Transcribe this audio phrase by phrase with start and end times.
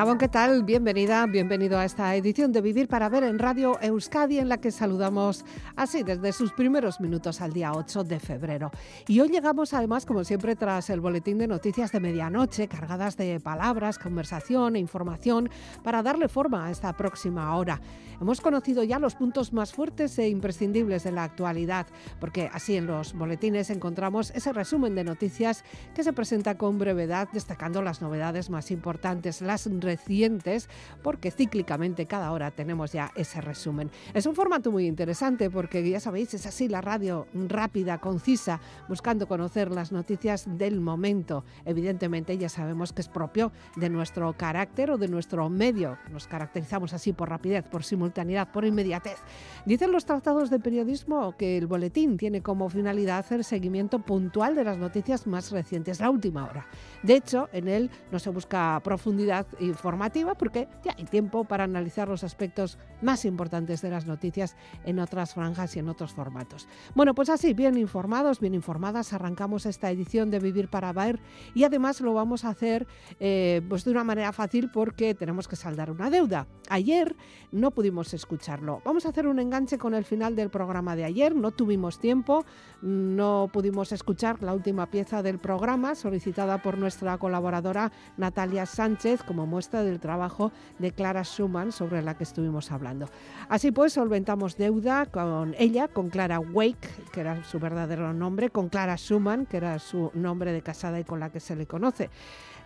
[0.00, 0.64] Gabón, ¿qué tal?
[0.64, 4.70] Bienvenida, bienvenido a esta edición de Vivir para Ver en Radio Euskadi, en la que
[4.70, 5.44] saludamos
[5.76, 8.70] así desde sus primeros minutos al día 8 de febrero.
[9.06, 13.40] Y hoy llegamos además, como siempre, tras el boletín de noticias de medianoche, cargadas de
[13.40, 15.50] palabras, conversación e información
[15.84, 17.78] para darle forma a esta próxima hora.
[18.20, 21.86] Hemos conocido ya los puntos más fuertes e imprescindibles de la actualidad,
[22.20, 27.28] porque así en los boletines encontramos ese resumen de noticias que se presenta con brevedad,
[27.32, 30.68] destacando las novedades más importantes, las recientes,
[31.02, 33.90] porque cíclicamente cada hora tenemos ya ese resumen.
[34.14, 39.26] Es un formato muy interesante porque ya sabéis, es así la radio rápida, concisa, buscando
[39.26, 41.44] conocer las noticias del momento.
[41.64, 45.98] Evidentemente ya sabemos que es propio de nuestro carácter o de nuestro medio.
[46.12, 49.18] Nos caracterizamos así por rapidez, por simultaneidad, por inmediatez.
[49.66, 54.62] Dicen los tratados de periodismo que el boletín tiene como finalidad hacer seguimiento puntual de
[54.62, 56.66] las noticias más recientes, la última hora.
[57.02, 59.46] De hecho, en él no se busca profundidad
[59.80, 64.98] informativa porque ya hay tiempo para analizar los aspectos más importantes de las noticias en
[64.98, 66.68] otras franjas y en otros formatos.
[66.94, 71.18] Bueno, pues así, bien informados, bien informadas, arrancamos esta edición de Vivir para Ver
[71.54, 72.86] y además lo vamos a hacer
[73.20, 76.46] eh, pues de una manera fácil porque tenemos que saldar una deuda.
[76.68, 77.16] Ayer
[77.50, 78.82] no pudimos escucharlo.
[78.84, 82.44] Vamos a hacer un enganche con el final del programa de ayer, no tuvimos tiempo,
[82.82, 89.46] no pudimos escuchar la última pieza del programa solicitada por nuestra colaboradora Natalia Sánchez como
[89.46, 93.08] muestra del trabajo de Clara Schumann sobre la que estuvimos hablando.
[93.48, 98.68] Así pues, solventamos deuda con ella, con Clara Wake, que era su verdadero nombre, con
[98.68, 102.10] Clara Schumann, que era su nombre de casada y con la que se le conoce.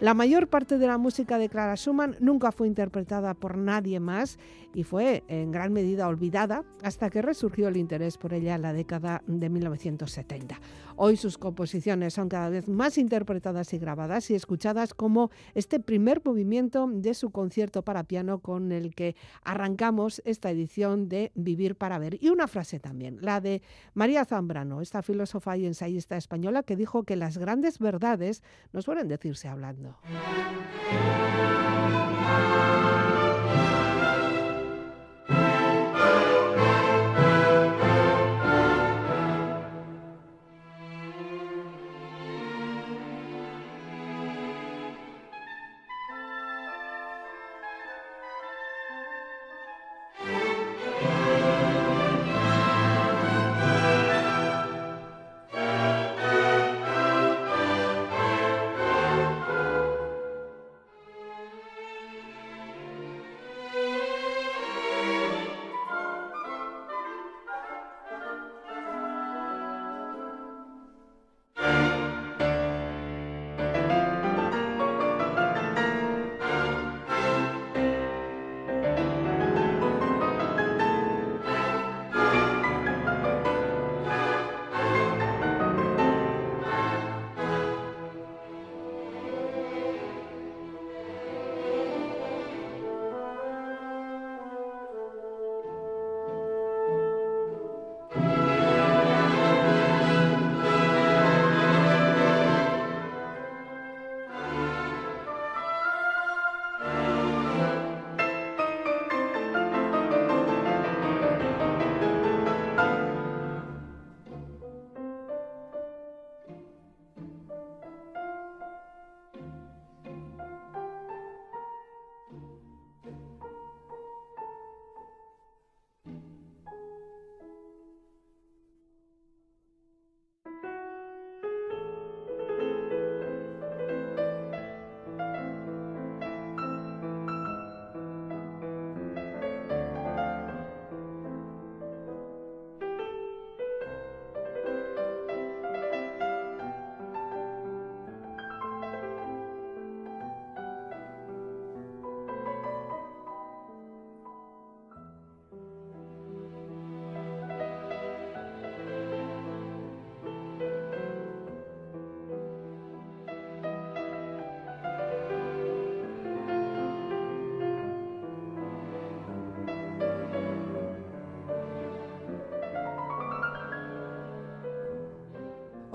[0.00, 4.38] La mayor parte de la música de Clara Schumann nunca fue interpretada por nadie más
[4.74, 8.72] y fue en gran medida olvidada hasta que resurgió el interés por ella en la
[8.72, 10.60] década de 1970.
[10.96, 16.22] Hoy sus composiciones son cada vez más interpretadas y grabadas y escuchadas como este primer
[16.24, 21.98] movimiento de su concierto para piano con el que arrancamos esta edición de Vivir para
[21.98, 22.22] Ver.
[22.22, 23.60] Y una frase también, la de
[23.94, 29.08] María Zambrano, esta filósofa y ensayista española que dijo que las grandes verdades no suelen
[29.08, 29.98] decirse hablando.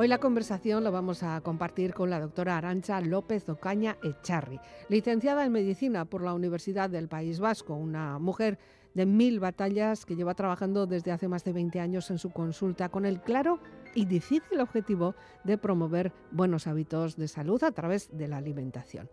[0.02, 4.58] Hoy la conversación la vamos a compartir con la doctora Arancha López Ocaña Echarri,
[4.88, 8.60] licenciada en Medicina por la Universidad del País Vasco, una mujer
[8.94, 12.88] de mil batallas que lleva trabajando desde hace más de 20 años en su consulta
[12.88, 13.60] con el claro
[13.94, 19.10] y difícil objetivo de promover buenos hábitos de salud a través de la alimentación.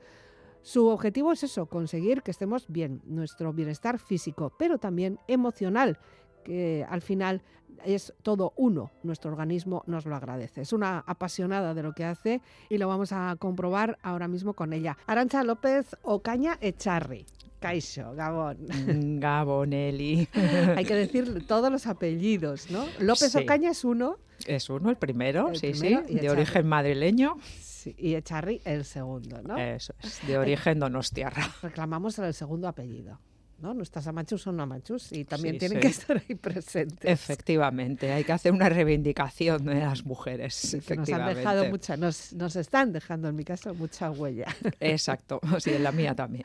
[0.63, 5.99] Su objetivo es eso, conseguir que estemos bien, nuestro bienestar físico, pero también emocional,
[6.47, 7.43] que al final
[7.85, 8.91] es todo uno.
[9.03, 10.61] Nuestro organismo nos lo agradece.
[10.63, 12.41] Es una apasionada de lo que hace
[12.71, 14.97] y lo vamos a comprobar ahora mismo con ella.
[15.07, 17.27] Arancha López Ocaña Echarri.
[17.61, 18.59] Caixo, Gabón.
[18.87, 20.29] Mm, Gabonelli.
[20.77, 22.85] Hay que decir todos los apellidos, ¿no?
[23.01, 23.39] López Sí.
[23.39, 24.17] Ocaña es uno
[24.47, 26.29] Es uno, el primero, El sí, primero sí, de Echarri.
[26.41, 27.37] origen madrileño.
[27.59, 29.57] sí, y Echarri el segundo, ¿no?
[29.57, 31.47] Eso es, de origen donostiarra.
[31.63, 33.19] Reclamamos el segundo apellido.
[33.59, 33.75] ¿No?
[33.75, 35.83] Nuestras amachus son amachus y también Sí, tienen sí.
[35.83, 37.11] que estar ahí presentes.
[37.11, 40.61] Efectivamente, hay que hacer una reivindicación de las mujeres.
[40.61, 41.39] que nos han efectivamente.
[41.41, 44.47] dejado mucha, nos, nos están dejando en mi caso mucha huella.
[44.81, 46.45] Exacto, sí, en la mía también.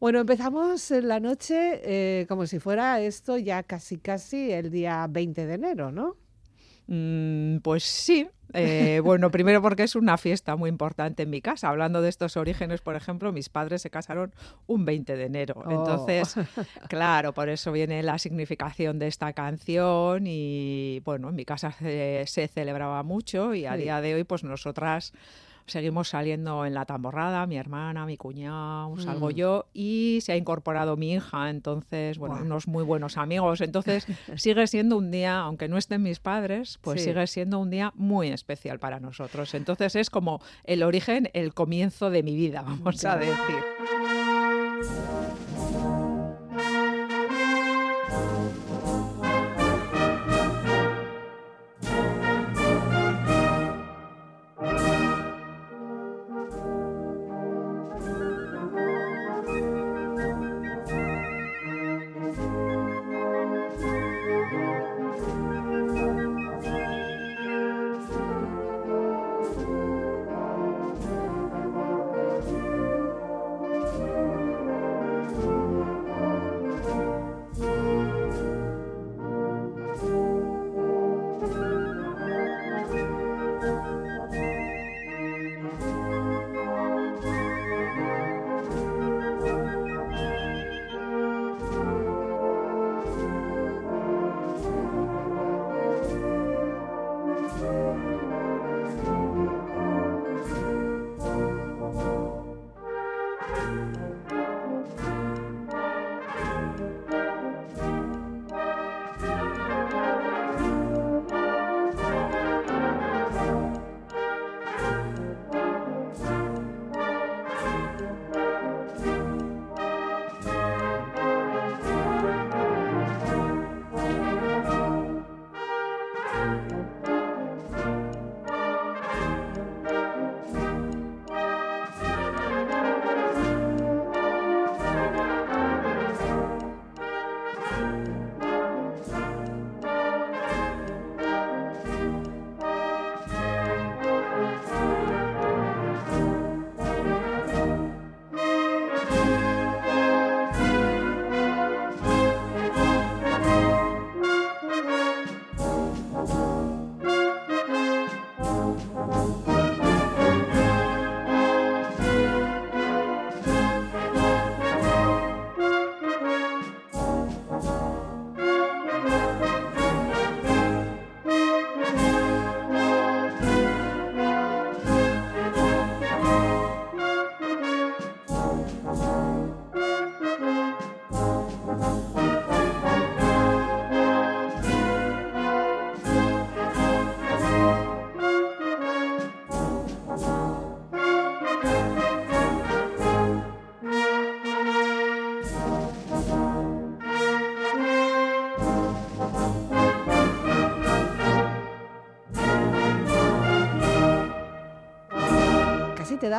[0.00, 5.06] Bueno, empezamos en la noche eh, como si fuera esto ya casi casi el día
[5.08, 6.16] 20 de enero, ¿no?
[6.88, 8.26] Mm, pues sí.
[8.54, 11.68] eh, bueno, primero porque es una fiesta muy importante en mi casa.
[11.68, 14.32] Hablando de estos orígenes, por ejemplo, mis padres se casaron
[14.66, 15.62] un 20 de enero.
[15.66, 15.70] Oh.
[15.70, 16.34] Entonces,
[16.88, 22.24] claro, por eso viene la significación de esta canción y bueno, en mi casa se,
[22.26, 23.82] se celebraba mucho y a Sí.
[23.82, 25.12] día de hoy pues nosotras
[25.68, 29.32] seguimos saliendo en la tamborrada, mi hermana, mi cuñado, salgo Mm.
[29.32, 33.60] yo y se ha incorporado mi hija, entonces, bueno, unos muy buenos amigos.
[33.60, 34.06] Entonces,
[34.36, 37.08] sigue siendo un día, aunque no estén mis padres, pues Sí.
[37.10, 39.54] sigue siendo un día muy especial para nosotros.
[39.54, 44.17] Entonces, es como el origen, el comienzo de mi vida, vamos a decir.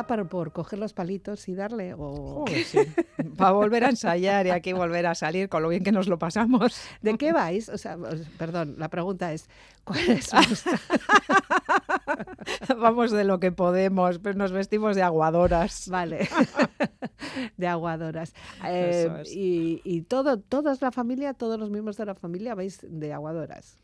[0.00, 2.44] Da para, por coger los palitos y darle o...
[3.36, 6.18] Para volver a ensayar y aquí volver a salir con lo bien que nos lo
[6.18, 6.80] pasamos.
[7.02, 7.68] ¿De qué vais?
[7.68, 7.96] O sea,
[8.38, 9.48] perdón, la pregunta es,
[9.84, 10.80] ¿cuál es vuestra-
[12.78, 15.88] Vamos de lo que podemos, pero nos vestimos de aguadoras.
[15.88, 16.28] Vale,
[17.56, 18.32] de aguadoras.
[18.66, 19.32] Eh, es.
[19.34, 23.76] y y todo, toda la familia, todos los miembros de la familia vais de aguadoras.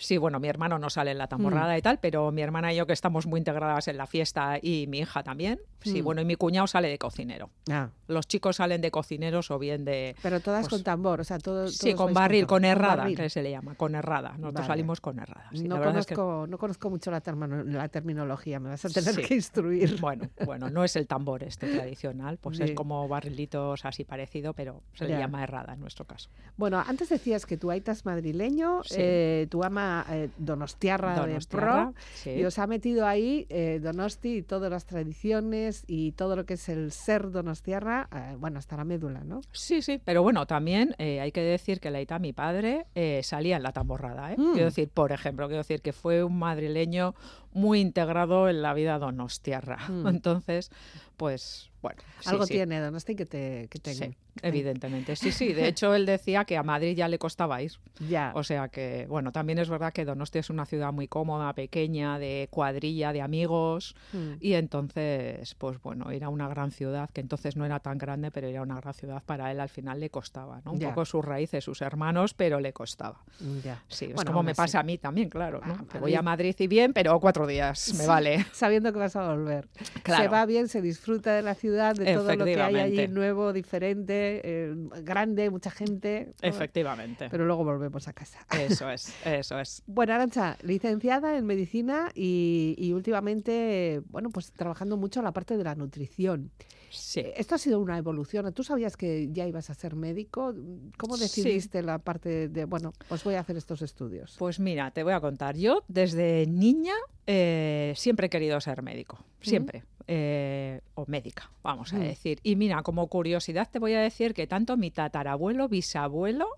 [0.00, 1.78] Sí, bueno, mi hermano no sale en la tamborrada Mm.
[1.78, 4.86] y tal, pero mi hermana y yo que estamos muy integradas en la fiesta y
[4.88, 5.60] mi hija también.
[5.82, 6.04] Sí, Mm.
[6.04, 7.50] bueno, y mi cuñado sale de cocinero.
[7.70, 10.16] Ah, Los chicos salen de cocineros o bien de...
[10.22, 11.68] pero todas Pues- con tambor, o sea, todo.
[11.68, 12.76] Sí, con barril, con tambor.
[12.78, 13.16] herrada, barril.
[13.16, 14.30] que se le llama, con herrada.
[14.32, 14.66] Nosotros Vale.
[14.66, 15.48] salimos con herrada.
[15.52, 17.22] sí, no, la verdad es que- conozco, no conozco mucho la,
[17.66, 19.22] la terminología, me vas a tener Sí.
[19.22, 20.00] que instruir.
[20.00, 22.62] Bueno, bueno, no es el tambor este tradicional, pues Sí.
[22.64, 25.20] es como barrilitos así parecido, pero se le Ya.
[25.20, 26.30] llama herrada en nuestro caso.
[26.56, 31.92] Bueno, antes decías que tu aita es madrileño, eh, tu ama eh, donostiarra, Donostiarra, de
[31.92, 32.30] pro, sí.
[32.30, 36.54] y os ha metido ahí eh, Donosti y todas las tradiciones y todo lo que
[36.54, 39.40] es el ser donostiarra, eh, bueno, hasta la médula, ¿no?
[39.52, 42.86] Sí, sí, pero bueno, también hay que decir que Leita, mi padre,
[43.22, 44.30] salía en la tamborrada.
[44.36, 44.52] Mm.
[44.52, 47.14] Quiero decir, por ejemplo, quiero decir que fue un madrileño
[47.52, 49.78] muy integrado en la vida donostiarra.
[49.88, 50.06] Mm.
[50.08, 50.70] Entonces,
[51.16, 52.00] pues, bueno.
[52.20, 52.54] sí, Algo sí.
[52.54, 55.16] tiene Donosti que te, que te- Sí, evidentemente.
[55.16, 55.52] Sí, sí.
[55.52, 57.72] De hecho, él decía que a Madrid ya le costaba ir.
[58.08, 58.32] Ya.
[58.34, 62.18] O sea que, bueno, también es verdad que Donosti es una ciudad muy cómoda, pequeña,
[62.18, 63.94] de cuadrilla, de amigos.
[64.12, 64.32] Mm.
[64.40, 68.48] Y entonces, pues bueno, era una gran ciudad, que entonces no era tan grande, pero
[68.48, 69.22] era una gran ciudad.
[69.24, 70.72] Para él al final le costaba, ¿no?
[70.72, 70.88] Un Ya.
[70.88, 73.20] poco sus raíces, sus hermanos, pero le costaba.
[73.62, 73.82] Ya.
[73.88, 75.74] Sí, es Bueno, como me pasa a mí también, claro, ¿no?
[75.74, 76.54] Ah, Que voy a Madrid.
[76.58, 78.44] Y bien, pero cuatro días, me Sí, vale.
[78.52, 79.68] Sabiendo que vas a volver.
[80.04, 83.52] Se va bien, se disfruta de la ciudad, de todo lo que hay allí nuevo,
[83.52, 86.32] diferente, eh, grande, mucha gente.
[86.42, 87.28] Efectivamente.
[87.30, 88.38] Pero luego volvemos a casa.
[88.50, 89.82] Eso es, eso es.
[89.86, 95.64] Bueno, Arancha, licenciada en medicina y, y últimamente, bueno, pues trabajando mucho la parte de
[95.64, 96.50] la nutrición.
[96.90, 97.20] Sí.
[97.20, 98.52] Eh, Esto ha sido una evolución.
[98.52, 100.54] ¿Tú sabías que ya ibas a ser médico?
[100.98, 101.22] ¿Cómo Sí.
[101.22, 104.36] decidiste la parte de, bueno, pues voy a hacer estos estudios?
[104.38, 105.56] Pues mira, te voy a contar.
[105.56, 106.94] Yo desde niña
[107.26, 109.84] eh, siempre he querido ser médico, siempre.
[110.08, 112.00] Eh, o médica, vamos a Mm.
[112.02, 112.40] decir.
[112.42, 116.48] Y mira, como curiosidad te voy a decir que tanto mi tatarabuelo, bisabuelo,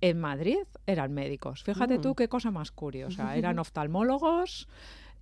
[0.00, 1.64] en Madrid eran médicos.
[1.64, 2.00] Fíjate Mm.
[2.02, 3.36] tú qué cosa más curiosa.
[3.36, 4.68] Eran oftalmólogos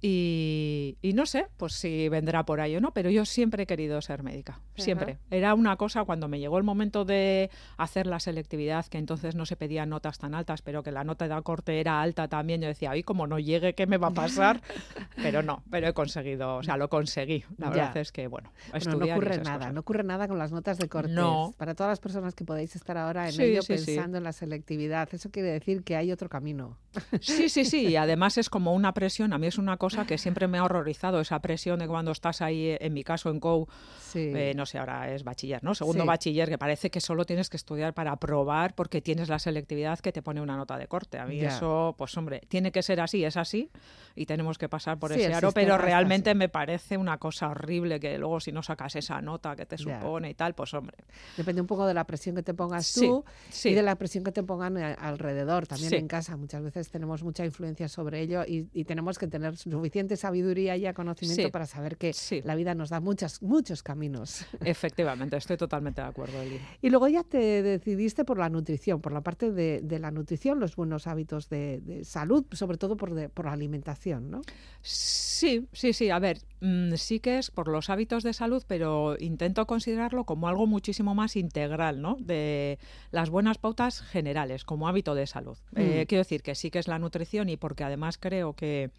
[0.02, 3.66] y, y no sé, pues si vendrá por ahí o no, pero yo siempre he
[3.66, 5.18] querido ser médica, siempre.
[5.30, 9.44] Era una cosa cuando me llegó el momento de hacer la selectividad, que entonces no
[9.46, 12.68] se pedían notas tan altas, pero que la nota de corte era alta también, yo
[12.68, 14.60] decía, ay, como no llegue, ¿qué me va a pasar?
[15.16, 17.44] pero no, pero he conseguido, o sea, lo conseguí.
[17.58, 17.84] La Ya.
[17.84, 19.74] verdad es que, bueno, Bueno, no ocurre nada, cosas.
[19.74, 21.12] no ocurre nada con las notas de cortes.
[21.14, 21.54] No.
[21.58, 23.84] Para todas las personas que podáis estar ahora en Sí, ello sí, sí.
[23.86, 26.78] pensando en la selectividad, eso quiere decir que hay otro camino.
[27.20, 27.86] Sí, sí, sí.
[27.88, 29.32] Y además es como una presión.
[29.32, 32.40] A mí es una cosa que siempre me ha horrorizado, esa presión de cuando estás
[32.42, 33.66] ahí, eh, en mi caso, en COU,
[34.00, 34.30] Sí.
[34.34, 35.74] eh, no sé, ahora es bachiller, ¿no?
[35.74, 36.08] Segundo Sí.
[36.08, 40.12] bachiller, que parece que solo tienes que estudiar para aprobar porque tienes la selectividad que
[40.12, 41.18] te pone una nota de corte.
[41.18, 43.70] A mí eso, pues hombre, tiene que ser así, es así,
[44.14, 48.00] y tenemos que pasar por Sí, ese aro, pero realmente me parece una cosa horrible
[48.00, 50.96] que luego si no sacas esa nota que te supone y tal, pues hombre.
[51.36, 53.24] Depende un poco de la presión que te pongas tú
[53.64, 56.36] y de la presión que te pongan a- alrededor, también en casa.
[56.36, 60.92] Muchas veces tenemos mucha influencia sobre ello y, y tenemos que tener suficiente sabiduría y
[60.94, 61.50] conocimiento Sí.
[61.50, 62.40] para saber que Sí.
[62.44, 64.44] la vida nos da muchas, muchos caminos.
[64.64, 66.58] Efectivamente, estoy totalmente de acuerdo, Eli.
[66.82, 70.60] Y luego ya te decidiste por la nutrición, por la parte de, de la nutrición,
[70.60, 74.42] los buenos hábitos de, de salud, sobre todo por, de- por la alimentación, ¿no?
[74.82, 76.10] Sí, sí, sí.
[76.10, 80.48] A ver, mm, sí que es por los hábitos de salud, pero intento considerarlo como
[80.48, 82.16] algo muchísimo más integral, ¿no?
[82.20, 82.78] De
[83.10, 85.56] las buenas pautas generales, como hábito de salud.
[85.76, 86.06] Eh, Mm.
[86.08, 88.90] quiero decir que sí que es la nutrición y porque además creo que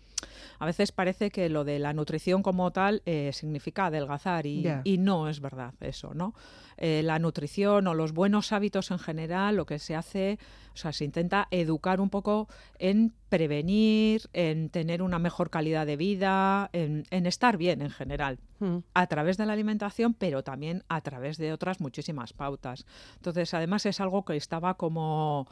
[0.60, 5.30] a veces parece que lo de la nutrición como tal eh, significa adelgazar y, no
[5.30, 6.34] es verdad eso, ¿no?
[6.78, 10.38] Eh, la nutrición o los buenos hábitos en general, lo que se hace,
[10.74, 12.48] o sea, se intenta educar un poco
[12.80, 18.40] en prevenir, en tener una mejor calidad de vida, en, en estar bien en general
[18.62, 18.84] Mm.
[18.94, 22.86] a través de la alimentación, pero también a través de otras muchísimas pautas.
[23.16, 25.48] Entonces, además es algo que estaba como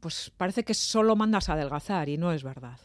[0.00, 2.78] pues parece que solo mandas a adelgazar y no es verdad.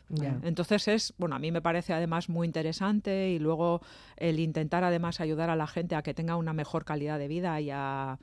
[0.43, 3.81] Entonces es, bueno, a mí me parece además muy interesante y luego
[4.17, 7.59] el intentar además ayudar a la gente a que tenga una mejor calidad de vida
[7.61, 8.19] y a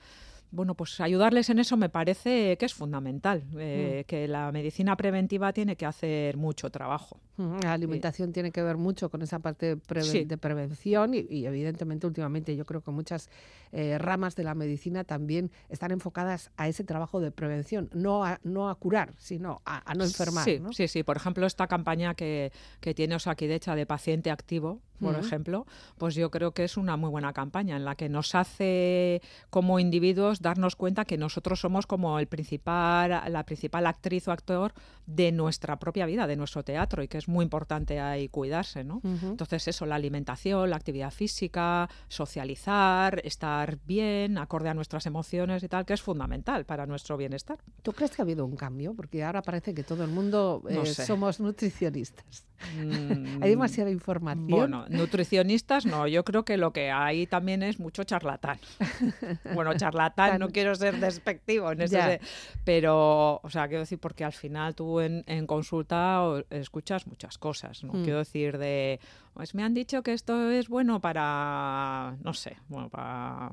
[0.52, 5.52] bueno, pues ayudarles en eso me parece que es fundamental, eh, que la medicina preventiva
[5.52, 7.18] tiene que hacer mucho trabajo.
[7.38, 10.25] Mm, La alimentación tiene que ver mucho con esa parte preve- Sí.
[10.25, 13.30] de prevención y, y evidentemente últimamente yo creo que muchas
[13.73, 18.38] eh, ramas de la medicina también están enfocadas a ese trabajo de prevención, no a,
[18.44, 20.44] no a curar, sino a, a no enfermar.
[20.44, 20.73] Sí, ¿no?
[20.75, 21.02] sí, sí.
[21.02, 25.21] Por ejemplo, esta campaña que, que tiene Osakidecha de paciente activo, por Mm.
[25.21, 25.66] ejemplo,
[25.99, 29.78] pues yo creo que es una muy buena campaña en la que nos hace como
[29.78, 34.73] individuos darnos cuenta que nosotros somos como el principal, la principal actriz o actor
[35.06, 39.00] de nuestra propia vida, de nuestro teatro, y que es muy importante ahí cuidarse, ¿no?
[39.04, 45.68] Entonces eso, la alimentación, la actividad física, socializar, estar bien, acorde a nuestras emociones y
[45.68, 47.59] tal, que es fundamental para nuestro bienestar.
[47.82, 48.94] ¿Tú crees que ha habido un cambio?
[48.94, 51.04] Porque ahora parece que todo el mundo No eh, sé.
[51.06, 52.47] somos nutricionistas.
[52.76, 54.47] Mm, Hay demasiada información.
[54.49, 58.58] Bueno, nutricionistas no, yo creo que lo que hay también es mucho charlatán.
[59.54, 62.20] Bueno, charlatán, no quiero ser despectivo en ese,
[62.64, 67.84] pero, o sea, quiero decir, porque al final tú en, en consulta escuchas muchas cosas,
[67.84, 67.92] ¿no?
[67.92, 68.02] Mm.
[68.02, 69.00] Quiero decir de,
[69.34, 73.52] pues me han dicho que esto es bueno para, no sé, bueno, para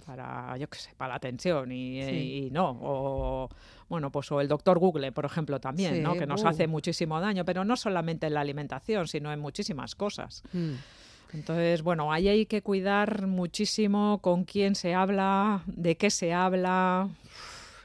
[0.00, 2.44] para, yo qué sé, para la tensión y, Sí.
[2.46, 3.48] y no, o
[3.88, 6.14] bueno, pues o el doctor Google, por ejemplo, también, ¿no?
[6.14, 6.48] Que nos uh.
[6.48, 10.42] hace muchísimo daño, pero no solamente en la alimentación, sino en muchísimas cosas.
[10.52, 10.74] Mm.
[11.34, 17.08] Entonces, bueno, ahí hay que cuidar muchísimo con quién se habla, de qué se habla.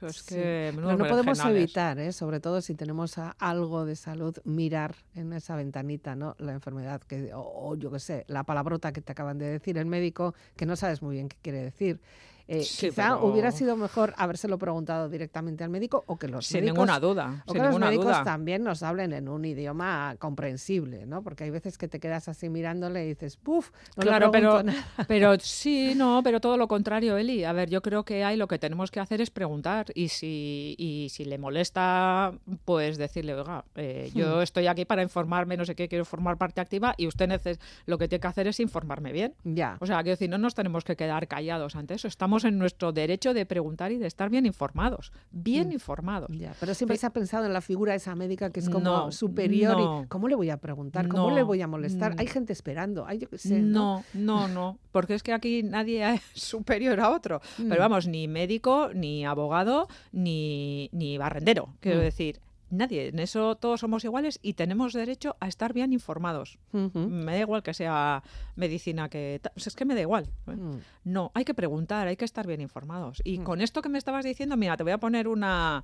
[0.08, 2.12] Es que no podemos evitar, ¿eh?
[2.12, 6.36] sobre todo si tenemos a- algo de salud, mirar en esa ventanita ¿no?
[6.40, 9.78] la enfermedad, que, o, o yo qué sé, la palabrota que te acaban de decir
[9.78, 12.00] el médico, que no sabes muy bien qué quiere decir.
[12.48, 16.46] Eh, Sí, quizá pero- hubiera sido mejor habérselo preguntado directamente al médico o que los
[16.46, 18.24] Sin médicos ninguna duda, O sin que los médicos duda.
[18.26, 21.22] también nos hablen en un idioma comprensible, ¿no?
[21.24, 23.72] Porque hay veces que te quedas así mirándole y dices, ¡puf!
[23.96, 24.84] No claro, pero, nada".
[25.08, 27.44] pero sí, no, pero todo lo contrario, Eli.
[27.46, 30.76] A ver, yo creo que hay lo que tenemos que hacer es preguntar y si,
[30.78, 32.34] y si le molesta,
[32.66, 34.42] pues decirle, oiga, eh, yo Hmm.
[34.42, 37.98] estoy aquí para informarme, no sé qué, quiero formar parte activa y usted neces lo
[37.98, 39.34] que tiene que hacer es informarme bien.
[39.44, 39.78] Ya.
[39.80, 42.08] O sea, quiero decir, no nos tenemos que quedar callados ante eso.
[42.08, 45.12] Estamos en nuestro derecho de preguntar y de estar bien informados.
[45.32, 45.74] Bien Mm.
[45.74, 46.30] informados.
[46.38, 48.70] Ya, pero siempre Fe- se ha pensado en la figura de esa médica que es
[48.70, 50.04] como No, superior no.
[50.04, 51.08] y ¿cómo le voy a preguntar?
[51.08, 52.16] ¿Cómo le voy a molestar?
[52.16, 52.20] mm.
[52.20, 54.04] Hay gente esperando, hay yo qué sé, ¿no?
[54.14, 57.40] No, no, no, porque es que aquí nadie es superior a otro.
[57.60, 57.70] Mm.
[57.70, 61.70] Pero vamos, ni médico, ni abogado, ni, ni barrendero.
[61.80, 62.02] Quiero Mm.
[62.04, 62.40] decir,
[62.78, 63.08] nadie.
[63.08, 66.58] En eso todos somos iguales y tenemos derecho a estar bien informados.
[66.72, 68.24] Me da igual que sea
[68.56, 69.42] medicina que...
[69.56, 70.30] es que me da igual.
[70.48, 70.52] ¿eh?
[70.52, 70.80] Mm.
[71.06, 73.22] No, hay que preguntar, hay que estar bien informados.
[73.24, 73.44] Y Mm.
[73.44, 75.84] con esto que me estabas diciendo, mira, te voy a poner una,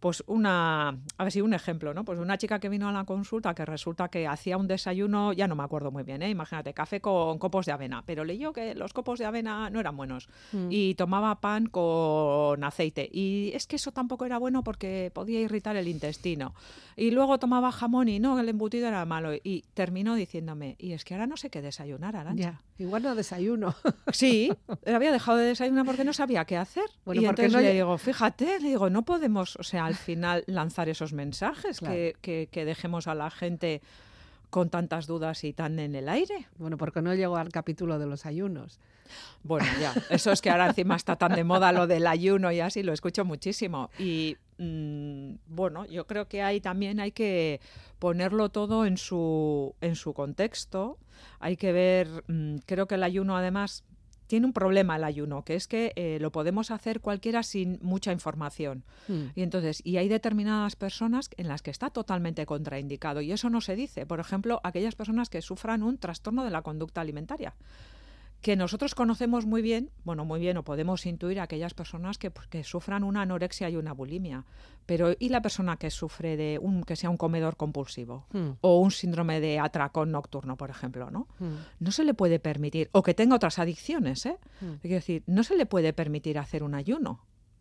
[0.00, 2.04] pues una, a ver si un ejemplo, ¿no?
[2.04, 5.48] Pues una chica que vino a la consulta que resulta que hacía un desayuno, ya
[5.48, 6.30] no me acuerdo muy bien, ¿eh?
[6.30, 9.96] Imagínate, café con copos de avena, pero leyó que los copos de avena no eran
[9.96, 10.68] buenos Mm.
[10.70, 13.08] y tomaba pan con aceite.
[13.12, 16.54] Y es que eso tampoco era bueno porque podía irritar el intestino.
[16.96, 19.32] Y luego tomaba jamón y no, el embutido era malo.
[19.34, 22.60] Y terminó diciéndome, y es que ahora no sé qué desayunar, Arancha.
[22.78, 23.74] Ya, igual no desayuno.
[24.12, 24.50] Sí,
[24.86, 26.84] había dejado de desayunar porque no sabía qué hacer.
[27.04, 30.44] Bueno, y entonces no le digo, fíjate, le digo, no podemos, o sea, al final
[30.46, 31.94] lanzar esos mensajes Claro.
[31.94, 33.80] que, que- que dejemos a la gente
[34.50, 36.46] con tantas dudas y tan en el aire.
[36.56, 38.78] Bueno, porque no llego al capítulo de los ayunos.
[39.42, 42.60] Bueno, ya, eso es que ahora encima está tan de moda lo del ayuno y
[42.60, 43.90] así, lo escucho muchísimo.
[43.98, 47.60] Y mm, bueno, yo creo que ahí también hay que
[47.98, 50.98] ponerlo todo en su, en su contexto.
[51.40, 53.84] Hay que ver, mm, creo que el ayuno además
[54.28, 58.12] tiene un problema el ayuno, que es que eh, lo podemos hacer cualquiera sin mucha
[58.12, 58.84] información.
[59.08, 59.22] Mm.
[59.34, 63.60] Y entonces, y hay determinadas personas en las que está totalmente contraindicado y eso no
[63.60, 64.06] se dice.
[64.06, 67.54] Por ejemplo, aquellas personas que sufran un trastorno de la conducta alimentaria
[68.40, 72.30] que nosotros conocemos muy bien, bueno, muy bien, o podemos intuir a aquellas personas que,
[72.30, 74.44] pues, que sufran una anorexia y una bulimia.
[74.86, 78.26] Pero, ¿y la persona que sufre de un, que sea un comedor compulsivo?
[78.32, 78.50] Mm.
[78.60, 81.26] O un síndrome de atracón nocturno, por ejemplo, ¿no?
[81.40, 81.56] Mm.
[81.80, 84.38] No se le puede permitir, o que tenga otras adicciones, ¿eh?
[84.60, 84.74] Mm.
[84.80, 87.20] Quiero decir, no se le puede permitir hacer un ayuno.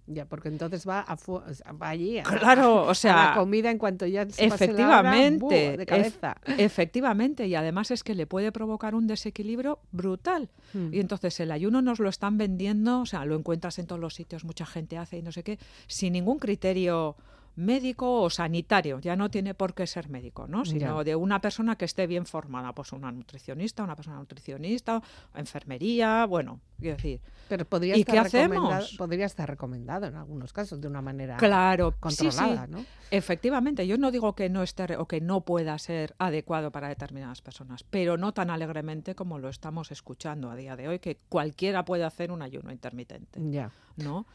[0.10, 3.70] Ya, porque entonces va, a fu- va allí a, Claro, o a sea, la comida
[3.70, 6.38] en cuanto ya se pase la hora, Efectivamente, de cabeza.
[6.58, 10.50] efectivamente, y además es que le puede provocar un desequilibrio brutal.
[10.74, 10.94] Mm.
[10.94, 14.14] Y entonces el ayuno nos lo están vendiendo, o sea, lo encuentras en todos los
[14.14, 17.16] sitios, mucha gente hace y no sé qué, sin ningún criterio
[17.58, 20.64] médico o sanitario, ya no tiene por qué ser médico, ¿no?
[20.64, 21.04] Sino Ya.
[21.04, 25.02] de una persona que esté bien formada, pues una nutricionista, una persona nutricionista,
[25.36, 28.98] enfermería, bueno, quiero decir, Pero podría ¿Y estar, qué recomendado, hacemos?
[28.98, 32.86] podría estar recomendado en algunos casos de una manera claro, sí, sí, controlada, ¿no?
[33.10, 37.42] Efectivamente, yo no digo que no esté o que no pueda ser adecuado para determinadas
[37.42, 41.86] personas, pero no tan alegremente como lo estamos escuchando a día de hoy, que cualquiera
[41.86, 43.72] puede hacer un ayuno intermitente, Ya.
[43.96, 44.26] ¿no?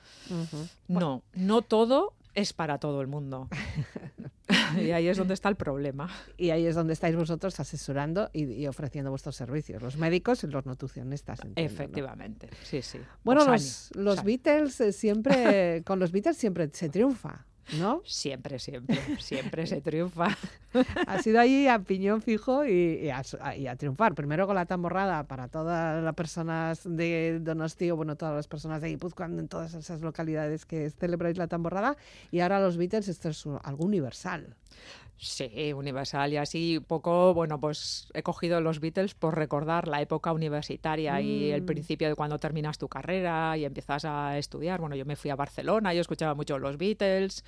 [0.89, 3.49] No, no todo es para todo el mundo.
[4.77, 6.11] y ahí es donde está el problema.
[6.37, 10.47] Y ahí es donde estáis vosotros asesorando y, y ofreciendo vuestros servicios, los médicos y
[10.47, 11.40] los nutricionistas.
[11.45, 11.66] entiendo, ¿no?
[11.66, 12.99] Efectivamente, sí, sí.
[13.25, 14.23] Bueno, los, los.
[14.25, 17.47] Beatles eh, siempre, con los Beatles siempre se triunfa.
[17.79, 18.03] ¿No?
[18.05, 20.29] Siempre, siempre, siempre se triunfa.
[21.07, 24.14] Ha sido ahí a piñón fijo y, a, triunfar.
[24.14, 28.88] Primero con la tamborrada para todas las personas de Donostia, bueno, todas las personas de
[28.88, 31.98] Guipúzcoa, en todas esas localidades que celebráis la tamborrada.
[32.31, 34.57] Y ahora los Beatles, esto es algo universal.
[35.25, 40.33] Sí, universal y así poco, bueno, pues he cogido los Beatles por recordar la época
[40.33, 41.67] universitaria y el mm.
[41.67, 44.81] principio de cuando terminas tu carrera y empiezas a estudiar.
[44.81, 47.45] Bueno, yo me fui a Barcelona, yo escuchaba mucho los Beatles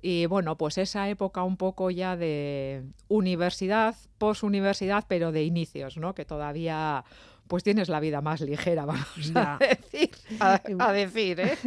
[0.00, 6.16] y bueno, pues esa época un poco ya de universidad, posuniversidad, pero de inicios, ¿no?
[6.16, 7.04] Que todavía
[7.52, 10.10] pues tienes la vida más ligera, vamos a decir.
[10.40, 11.58] A, decir, ¿eh?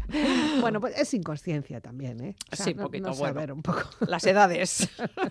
[0.60, 2.34] bueno, pues es inconsciencia también, ¿eh?
[2.52, 3.14] sí, un poquito.
[3.14, 3.84] bueno, un poco.
[4.06, 4.86] Las edades.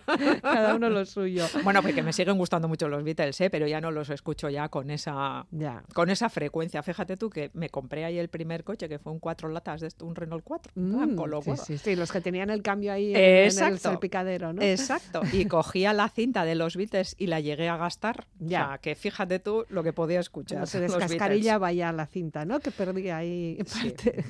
[0.41, 1.45] Cada uno lo suyo.
[1.63, 3.51] Bueno, porque me siguen gustando mucho los Beatles, ¿eh?
[3.51, 5.45] pero ya no los escucho ya con esa,
[5.93, 6.81] con esa frecuencia.
[6.81, 9.91] Fíjate tú que me compré ahí el primer coche, que fue un cuatro latas de
[10.01, 10.71] un Renault 4.
[10.73, 14.63] Mm, sí, sí, sí, los que tenían el cambio ahí en, el salpicadero, ¿no?
[14.63, 15.21] Exacto.
[15.31, 18.25] Y cogía la cinta de los Beatles y la llegué a gastar.
[18.39, 18.63] Ya.
[18.63, 20.65] O sea, que fíjate tú lo que podía escuchar.
[20.65, 22.61] se descascarilla vaya la cinta, ¿no?
[22.61, 23.57] Que perdí ahí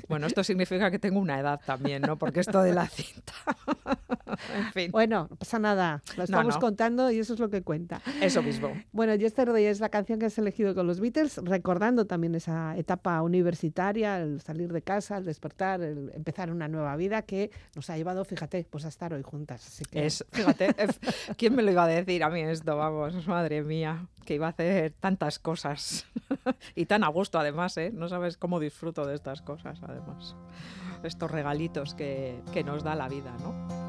[0.08, 2.18] Bueno, esto significa que tengo una edad también, ¿no?
[2.18, 3.34] Porque esto de la cinta.
[4.58, 4.92] en fin.
[4.92, 6.02] Bueno, no pasa nada.
[6.18, 8.02] Lo estamos contando y eso es lo que cuenta.
[8.22, 8.70] Eso mismo.
[8.92, 13.22] Bueno, Yesterday es la canción que has elegido con los Beatles, recordando también esa etapa
[13.22, 17.98] universitaria, el salir de casa, el despertar, el empezar una nueva vida que nos ha
[17.98, 19.66] llevado, fíjate, pues a estar hoy juntas.
[19.66, 20.06] Así que...
[20.06, 20.76] Es, fíjate,
[21.38, 22.76] ¿quién me lo iba a decir a mí esto?
[22.76, 26.06] Vamos, madre mía, que iba a hacer tantas cosas.
[26.76, 27.92] y tan a gusto además, ¿eh?
[27.94, 30.36] No sabes cómo disfruto de estas cosas, además.
[31.04, 33.89] Estos regalitos que, que nos da la vida, ¿no?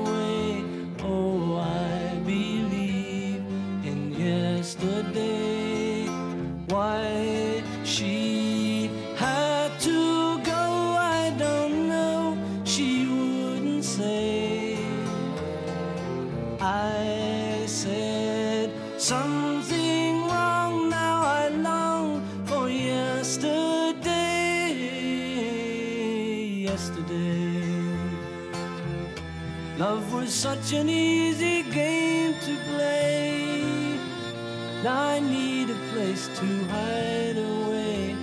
[30.41, 33.61] Such an easy game to play.
[34.83, 38.15] I need a place to hide away.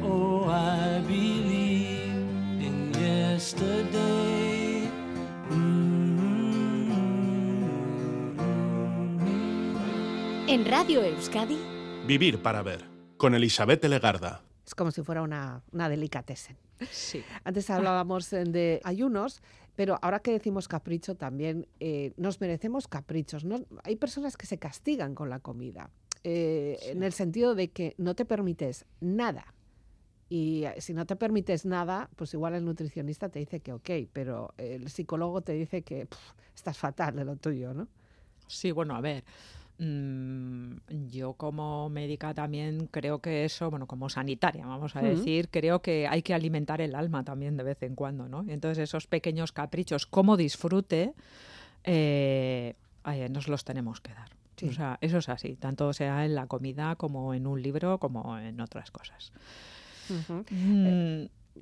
[0.00, 2.14] Oh, I believe
[2.62, 4.88] in yesterday.
[10.46, 11.58] En Radio Euskadi.
[12.06, 12.84] Vivir para ver,
[13.16, 14.40] con Elizabeth Legarda.
[14.64, 16.56] Es como si fuera una, una delicatessen.
[16.92, 17.24] Sí.
[17.42, 19.42] Antes hablábamos de ayunos,
[19.76, 23.44] pero ahora que decimos capricho también eh, nos merecemos caprichos.
[23.44, 23.60] ¿no?
[23.84, 25.90] Hay personas que se castigan con la comida,
[26.24, 29.54] eh, en el sentido de que no te permites nada.
[30.28, 33.90] Y eh, si no te permites nada, pues igual el nutricionista te dice que ok,
[34.12, 36.08] pero el psicólogo te dice que
[36.54, 37.86] estás fatal de lo tuyo, ¿no?
[38.48, 39.24] Sí, bueno, a ver,
[39.78, 46.08] yo como médica también creo que eso, bueno, como sanitaria, vamos a decir, creo que
[46.08, 48.44] hay que alimentar el alma también de vez en cuando, ¿no?
[48.48, 51.12] Entonces esos pequeños caprichos como disfrute,
[51.84, 52.74] eh,
[53.30, 54.30] nos los tenemos que dar.
[54.62, 58.38] O sea, eso es así, tanto sea en la comida como en un libro como
[58.38, 59.32] en otras cosas.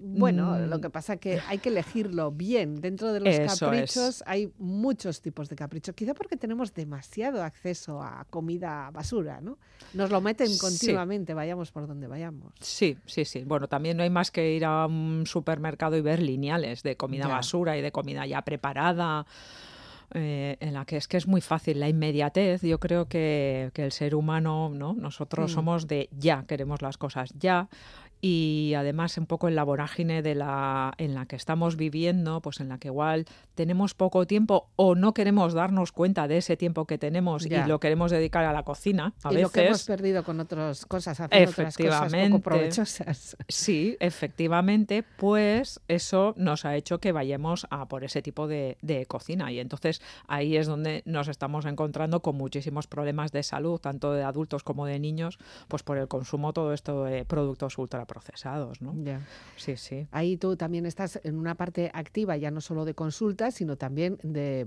[0.00, 0.80] Bueno, lo mm.
[0.80, 2.80] que pasa es que hay que elegirlo bien.
[2.80, 5.94] Dentro de los caprichos hay muchos tipos de caprichos.
[5.94, 9.58] Quizá porque tenemos demasiado acceso a comida basura, ¿no?
[9.92, 12.52] Nos lo meten continuamente, vayamos por donde vayamos.
[12.60, 13.44] Sí, sí, sí.
[13.44, 17.28] Bueno, también no hay más que ir a un supermercado y ver lineales de comida
[17.28, 19.26] basura y de comida ya preparada.
[20.16, 22.62] Eh, en la que es que es muy fácil la inmediatez.
[22.62, 24.94] Yo creo que, el ser humano, ¿no?
[24.94, 25.54] Nosotros mm.
[25.54, 27.68] somos de ya, queremos las cosas ya
[28.26, 32.58] y además un poco en la vorágine de la en la que estamos viviendo, pues
[32.60, 36.86] en la que igual tenemos poco tiempo o no queremos darnos cuenta de ese tiempo
[36.86, 39.12] que tenemos y lo queremos dedicar a la cocina.
[39.24, 39.42] A y veces.
[39.42, 43.36] lo que hemos perdido con otras cosas, haciendo otras cosas poco provechosas.
[43.48, 49.04] Sí, efectivamente, pues eso nos ha hecho que vayamos a por ese tipo de, de
[49.04, 54.12] cocina y entonces ahí es donde nos estamos encontrando con muchísimos problemas de salud, tanto
[54.12, 58.80] de adultos como de niños, pues por el consumo todo esto de productos ultra procesados,
[58.80, 58.94] ¿no?
[59.56, 60.06] Sí, sí.
[60.10, 64.16] Ahí tú también estás en una parte activa, ya no solo de consultas, sino también
[64.22, 64.66] de,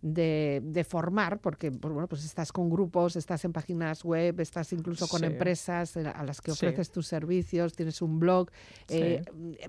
[0.00, 5.08] de, formar, porque pues, bueno, pues estás con grupos, estás en páginas web, estás incluso
[5.08, 8.50] con empresas eh, a las que ofreces tus servicios, tienes un blog,
[8.88, 9.22] eh,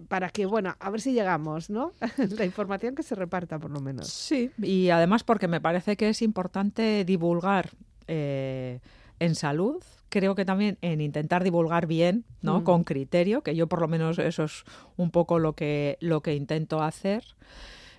[0.08, 1.94] para que, bueno, a ver si llegamos, ¿no?
[2.38, 4.08] La información que se reparta, por lo menos.
[4.08, 7.72] Sí, y además porque me parece que es importante divulgar
[8.08, 8.80] eh,
[9.20, 9.84] en salud
[10.16, 12.62] creo que también en intentar divulgar bien, ¿no?
[12.62, 12.64] Mm.
[12.64, 14.64] Con criterio, que yo por lo menos eso es
[14.96, 17.24] un poco lo que, lo que intento hacer.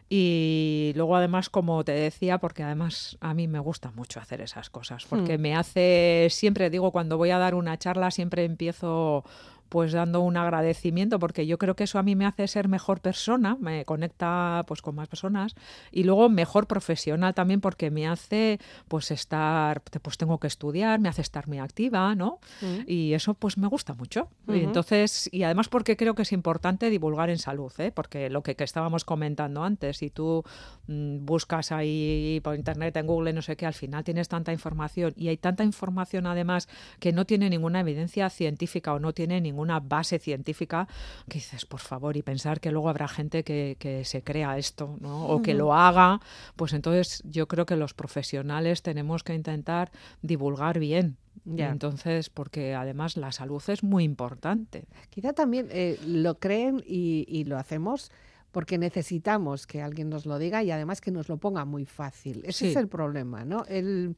[0.08, 4.70] Y luego además, como te decía, porque además a mí me gusta mucho hacer esas
[4.70, 5.40] cosas, porque mm.
[5.42, 9.22] me hace, siempre digo, cuando voy a dar una charla, siempre empiezo
[9.68, 13.00] pues dando un agradecimiento porque yo creo que eso a mí me hace ser mejor
[13.00, 15.54] persona, me conecta pues con más personas
[15.90, 21.08] y luego mejor profesional también porque me hace pues estar pues tengo que estudiar, me
[21.08, 22.38] hace estar muy activa, ¿no?
[22.60, 22.80] Mm.
[22.86, 24.28] Y eso pues me gusta mucho.
[24.48, 27.92] Y entonces y además porque creo que es importante divulgar en salud, ¿eh?
[27.92, 30.42] Porque lo que, estábamos comentando antes, si tú
[30.86, 35.12] mm, buscas ahí por internet en Google no sé qué, al final tienes tanta información
[35.16, 39.55] y hay tanta información además que no tiene ninguna evidencia científica o no tiene ningún
[39.62, 40.88] una base científica,
[41.28, 45.26] que dices, por favor, y pensar que luego habrá gente que, se crea esto, ¿no?
[45.26, 46.20] O que lo haga,
[46.56, 49.90] pues entonces yo creo que los profesionales tenemos que intentar
[50.22, 54.86] divulgar bien Entonces, porque además la salud es muy importante.
[55.10, 58.10] Quizá también eh, lo creen y, lo hacemos
[58.50, 62.42] porque necesitamos que alguien nos lo diga y además que nos lo ponga muy fácil.
[62.44, 63.64] Ese es el problema, ¿no?
[63.66, 64.16] El,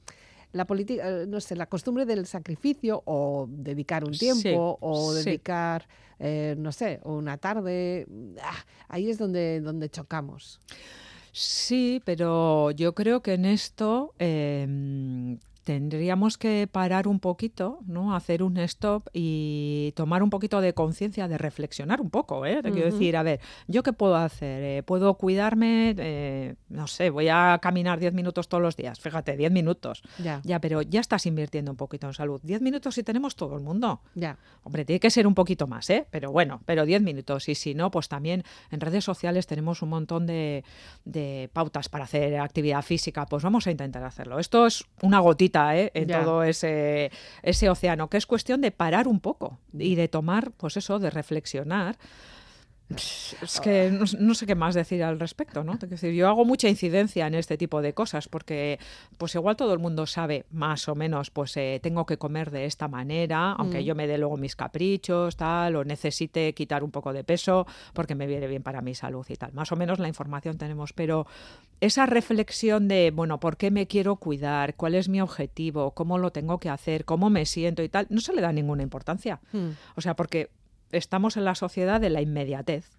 [0.52, 5.86] la política, eh, no sé, la costumbre del sacrificio o dedicar un tiempo o dedicar,
[6.18, 8.06] eh, no sé, una tarde,
[8.42, 10.60] ah, ahí es donde, donde chocamos.
[11.32, 18.16] Sí, pero yo creo que en esto em, tendríamos que parar un poquito, ¿no?
[18.16, 22.62] Hacer un stop y tomar un poquito de conciencia, de reflexionar un poco, ¿eh?
[22.62, 24.62] Te quiero decir, a ver, ¿yo qué puedo hacer?
[24.62, 25.94] Eh, ¿Puedo cuidarme?
[25.98, 28.98] Eh, no sé, voy a caminar 10 minutos todos los días.
[28.98, 30.00] Fíjate, 10 minutos.
[30.16, 30.40] Ya.
[30.42, 32.40] ya, pero ya estás invirtiendo un poquito en salud.
[32.44, 34.00] 10 minutos si tenemos todo el mundo.
[34.14, 34.38] Ya.
[34.62, 36.06] Hombre, tiene que ser un poquito más, ¿eh?
[36.10, 37.46] Pero bueno, pero 10 minutos.
[37.50, 40.64] Y si no, pues también en redes sociales tenemos un montón de,
[41.04, 43.26] de pautas para hacer actividad física.
[43.26, 44.38] Pues vamos a intentar hacerlo.
[44.38, 45.90] Esto es una gotita ¿eh?
[45.94, 47.10] en todo ese,
[47.42, 51.10] ese océano, que es cuestión de parar un poco y de tomar, pues eso, de
[51.10, 51.96] reflexionar
[52.90, 55.76] es que no, sé qué más decir al respecto, ¿no?
[55.76, 58.78] decir, yo hago mucha incidencia en este tipo de cosas porque,
[59.18, 62.64] pues igual todo el mundo sabe más o menos, pues eh, tengo que comer de
[62.64, 63.84] esta manera, aunque mm.
[63.84, 68.14] yo me dé luego mis caprichos, tal, o necesite quitar un poco de peso porque
[68.14, 69.52] me viene bien para mi salud y tal.
[69.52, 71.26] Más o menos la información tenemos, pero
[71.80, 74.76] esa reflexión de, bueno, ¿por qué me quiero cuidar?
[74.76, 75.92] ¿Cuál es mi objetivo?
[75.92, 77.04] ¿Cómo lo tengo que hacer?
[77.04, 78.06] ¿Cómo me siento y tal?
[78.08, 79.40] No se le da ninguna importancia.
[79.52, 79.68] Mm.
[79.94, 80.50] O sea, porque
[80.92, 82.90] estamos en la sociedad de la inmediatez.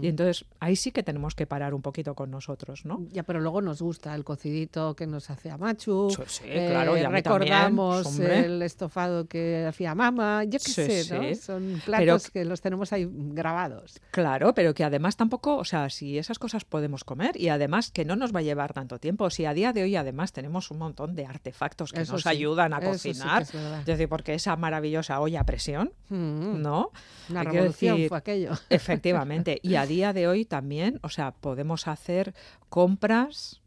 [0.00, 3.06] Y entonces ahí sí que tenemos que parar un poquito con nosotros, ¿no?
[3.10, 6.10] Ya, pero luego nos gusta el cocidito que nos hace a Machu.
[6.26, 10.44] Sí, claro, eh, recordamos el estofado que hacía mamá.
[10.44, 11.34] Yo qué sé, ¿no?
[11.34, 14.00] Son platos que los tenemos ahí grabados.
[14.10, 18.04] Claro, pero que además tampoco, o sea, si esas cosas podemos comer y además que
[18.04, 19.30] no nos va a llevar tanto tiempo.
[19.30, 22.80] Si a día de hoy además tenemos un montón de artefactos que nos ayudan a
[22.80, 23.42] cocinar.
[23.42, 26.90] es, decir, porque esa maravillosa olla a presión, ¿no?
[27.30, 28.52] Una revolución fue aquello.
[28.68, 29.60] Efectivamente.
[29.64, 32.34] Y a día de hoy también, o sea, podemos hacer
[32.68, 33.62] compras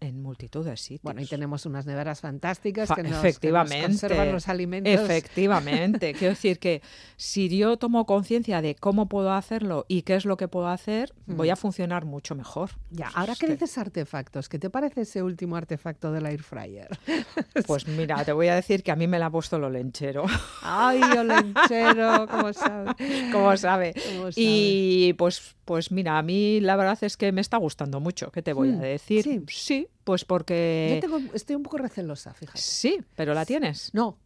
[0.00, 1.02] en, multitud de sitios.
[1.02, 3.82] Bueno, y tenemos unas neveras fantásticas que nos, Efectivamente.
[3.82, 4.92] conservan los alimentos.
[4.92, 6.12] Efectivamente.
[6.18, 6.82] Quiero decir que
[7.16, 11.12] si yo tomo conciencia de cómo puedo hacerlo y qué es lo que puedo hacer,
[11.26, 11.52] voy mm.
[11.52, 12.70] a funcionar mucho mejor.
[12.90, 16.88] Ya, ahora que dices artefactos, ¿qué te parece ese último artefacto del air fryer?
[17.66, 20.24] Pues mira, te voy a decir que a mí me la ha puesto lo lenchero.
[20.62, 22.94] Ay, lo lenchero, ¿cómo sabe?
[23.32, 23.94] ¿Cómo sabe?
[24.36, 28.40] Y pues, pues mira, a mí la verdad es que me está gustando mucho, ¿qué
[28.40, 29.24] te voy a hmm, decir?
[29.24, 29.44] Sí.
[29.48, 31.00] Sí, pues porque...
[31.02, 32.58] Yo estoy un poco recelosa, fíjate.
[32.58, 33.90] Sí, pero la tienes.
[33.92, 34.16] No,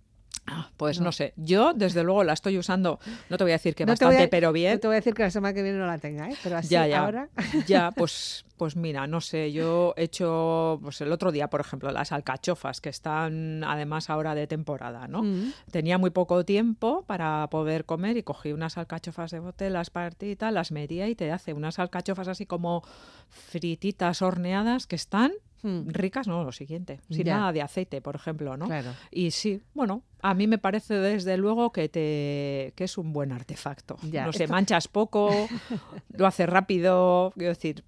[0.77, 1.13] Pues no.
[1.13, 4.53] sé, yo desde luego la estoy usando, no te voy a decir que bastante, pero
[4.53, 4.75] bien.
[4.75, 6.37] No te voy a decir que la semana que viene no la tenga, ¿eh?
[6.43, 7.29] pero así ya, ya, ahora.
[7.67, 11.91] Ya, pues, pues mira, no sé, yo he hecho, pues el otro día, por ejemplo,
[11.91, 15.23] las alcachofas, que están además ahora de temporada, ¿no?
[15.23, 15.53] Mm.
[15.71, 20.37] Tenía muy poco tiempo para poder comer y cogí unas alcachofas de bote, las partí
[20.41, 22.83] las medía y te hace unas alcachofas así como
[23.29, 25.89] frititas horneadas que están Mm.
[25.89, 27.37] ricas, no, lo siguiente, sin Ya.
[27.39, 28.67] nada de aceite, por ejemplo, ¿no?
[28.67, 28.91] Claro.
[29.11, 33.33] Y sí, bueno, a mí me parece desde luego que te que es un buen
[33.33, 33.97] artefacto.
[34.11, 35.31] Ya, no sé, esto- manchas poco,
[36.17, 37.85] lo hace rápido, quiero decir,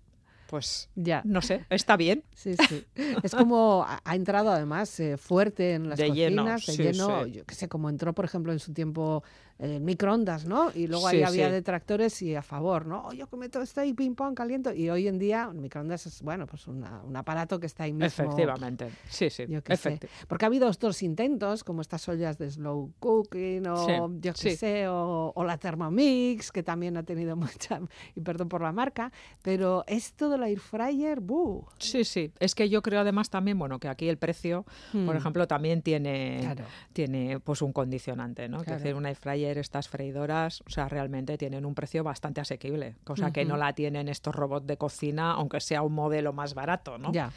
[0.48, 1.22] pues Ya.
[1.24, 2.24] no sé, está bien.
[2.34, 2.84] Sí, sí.
[3.22, 7.24] Es como ha, entrado además eh, fuerte en las De lleno, cocinas, de sí, lleno,
[7.24, 7.32] sí.
[7.32, 9.24] yo qué sé, como entró por ejemplo en su tiempo
[9.62, 10.70] el microondas, ¿no?
[10.74, 11.52] Y luego ahí Sí, había sí.
[11.52, 13.04] detractores y a favor, ¿no?
[13.06, 14.74] Oh, yo que meto esto ahí, ping pong, caliento.
[14.74, 17.92] Y hoy en día el microondas es, bueno, pues una- un aparato que está ahí
[17.92, 18.06] mismo.
[18.06, 20.00] Efectivamente, sí, sí, Yo sé.
[20.26, 24.56] Porque ha habido otros intentos, como estas ollas de slow cooking, o Sí, yo qué
[24.56, 27.36] sé, o, o la Thermomix, que también ha tenido
[27.70, 27.80] mucha,
[28.16, 31.64] y perdón por la marca, pero esto del air fryer, ¡buh!
[31.78, 32.32] Sí, sí.
[32.40, 35.16] Es que yo creo además también, bueno, que aquí el precio, por Hmm.
[35.16, 36.64] ejemplo, también tiene, Claro.
[36.92, 38.58] tiene pues un condicionante, ¿no?
[38.62, 38.76] Claro.
[38.78, 42.96] Es decir, un air fryer, estas freidoras, o sea, realmente tienen un precio bastante asequible,
[43.04, 46.98] cosa que no la tienen estos robots de cocina, aunque sea un modelo más barato,
[46.98, 47.12] ¿no?
[47.12, 47.30] Ya.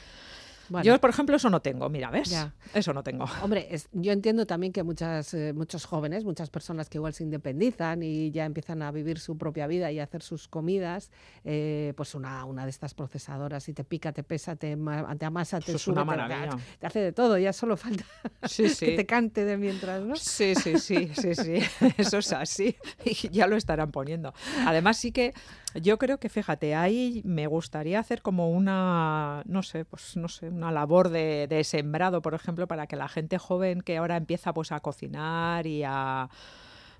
[0.70, 0.86] Bueno.
[0.86, 2.30] Yo, por ejemplo, eso no tengo, mira, ¿ves?
[2.30, 2.54] Ya.
[2.74, 3.26] Eso no tengo.
[3.44, 7.24] Hombre, es- yo entiendo también que muchas, eh, muchos jóvenes, muchas personas que igual se
[7.24, 11.12] independizan y ya empiezan a vivir su propia vida y a hacer sus comidas,
[11.44, 15.26] eh, pues una, una de estas procesadoras, y te pica, te pesa, te, ma- te
[15.26, 18.04] amasa, te es sube, una te- te hace de todo, ya solo falta
[18.44, 18.86] Sí, sí.
[18.88, 20.16] que te cante de mientras, ¿no?
[20.16, 21.54] Sí, sí, sí, sí, sí,
[21.98, 22.76] eso es así
[23.06, 24.34] y ya lo estarán poniendo.
[24.66, 25.34] Además sí que
[25.76, 30.50] yo creo que fíjate, ahí me gustaría hacer como una, no sé, pues no sé,
[30.56, 34.54] una labor de, de sembrado, por ejemplo, para que la gente joven que ahora empieza
[34.54, 36.30] pues a cocinar y a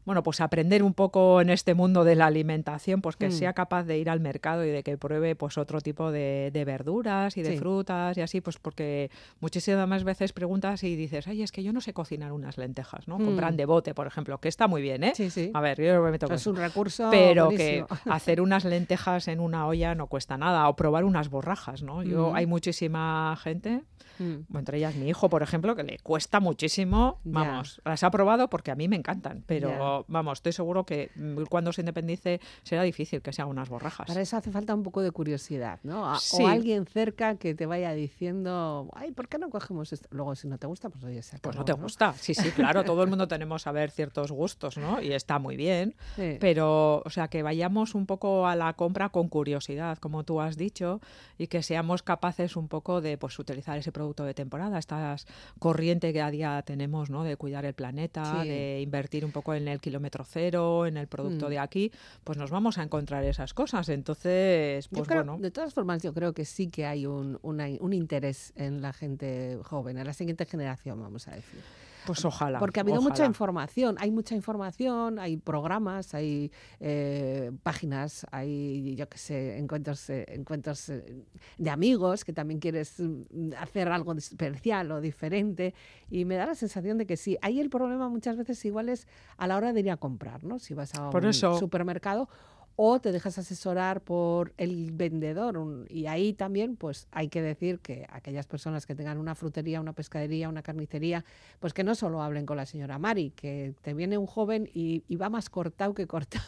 [0.06, 3.32] bueno, pues aprender un poco en este mundo de la alimentación, pues que Mm.
[3.32, 6.64] sea capaz de ir al mercado y de que pruebe pues otro tipo de, de
[6.66, 7.58] verduras y de Sí.
[7.58, 11.74] frutas y así, pues porque muchísimas más veces preguntas y dices, ay, es que yo
[11.74, 13.18] no sé cocinar unas lentejas, ¿no?
[13.20, 13.26] Mm.
[13.26, 15.14] Compran de bote, por ejemplo, que está muy bien, ¿eh?
[15.16, 15.52] Sí, sí.
[15.54, 17.88] A ver, yo me meto Es un recurso Pero buenísimo.
[17.88, 22.04] que hacer unas lentejas en una olla no cuesta nada, o probar unas borrajas, ¿no?
[22.04, 22.36] Yo, Mm.
[22.36, 23.82] hay muchísima gente,
[24.20, 24.56] Mm.
[24.58, 28.72] entre ellas mi hijo, por ejemplo, que le cuesta muchísimo, vamos, las ha probado porque
[28.72, 33.22] a mí me encantan, pero Vamos, estoy seguro que mm, cuando se independice será difícil
[33.22, 34.08] que se hagan unas borrajas.
[34.08, 36.12] Para eso hace falta un poco de curiosidad, ¿no?
[36.12, 36.44] A- Sí.
[36.44, 40.08] O alguien cerca que te vaya diciendo, ay, ¿por qué no cogemos esto?
[40.12, 42.52] Luego, si no te gusta, pues oye, se Pues acabó, no te gusta, sí, sí,
[42.52, 45.02] claro, todo el mundo tenemos a ver ciertos gustos, ¿no?
[45.02, 46.38] Y está muy bien, Sí.
[46.40, 50.58] pero, o sea, que vayamos un poco a la compra con curiosidad, como tú has
[50.58, 51.00] dicho,
[51.38, 55.28] y que seamos capaces un poco de, pues, utilizar ese producto de temporada, estas
[55.60, 57.24] corriente que a día tenemos, ¿no?
[57.24, 58.48] De cuidar el planeta, Sí.
[58.50, 61.50] de invertir un poco en el kilómetro cero, en el producto Mm.
[61.50, 61.92] de aquí,
[62.24, 63.88] pues nos vamos a encontrar esas cosas.
[63.90, 65.38] Entonces, pues creo- bueno.
[65.42, 68.92] De todas formas, yo creo que sí que hay un, una- un interés en la
[68.94, 71.60] gente joven, en la siguiente generación, vamos a decir.
[72.06, 72.60] Pues ojalá.
[72.60, 79.08] Porque ha habido mucha información, hay mucha información, hay programas, hay eh, páginas, hay, yo
[79.10, 81.24] qué sé, encuentros, eh, encuentros eh,
[81.58, 85.74] de amigos que también quieres mm, hacer algo especial o diferente.
[86.10, 87.38] Y me da la sensación de que sí.
[87.42, 90.60] Ahí el problema muchas veces igual es a la hora de ir a comprar, ¿no?
[90.60, 91.58] Si vas a Por un eso.
[91.58, 92.30] supermercado
[92.78, 95.58] o te dejas asesorar por el vendedor.
[95.58, 99.80] un- y ahí también, pues hay que decir que aquellas personas que tengan una frutería,
[99.82, 101.24] una pescadería, una carnicería,
[101.60, 105.04] pues que no solo hablen con la señora Mari, que te viene un joven y,
[105.08, 106.44] y va más cortado que cortado.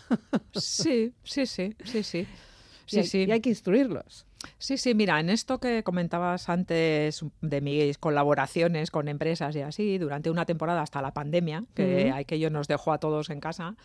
[0.53, 2.19] Sí, sí, sí, sí, sí.
[2.87, 3.23] y, Sí, hay, sí.
[3.27, 4.26] y hay que instruirlos.
[4.57, 9.97] Sí, sí, mira, en esto que comentabas antes de mis colaboraciones con empresas y así,
[9.97, 12.17] durante una temporada hasta la pandemia, que Ujú.
[12.19, 13.75] aquello nos dejó a todos en casa,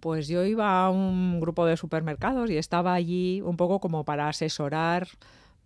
[0.00, 4.28] pues yo iba a un grupo de supermercados y estaba allí un poco como para
[4.28, 5.08] asesorar,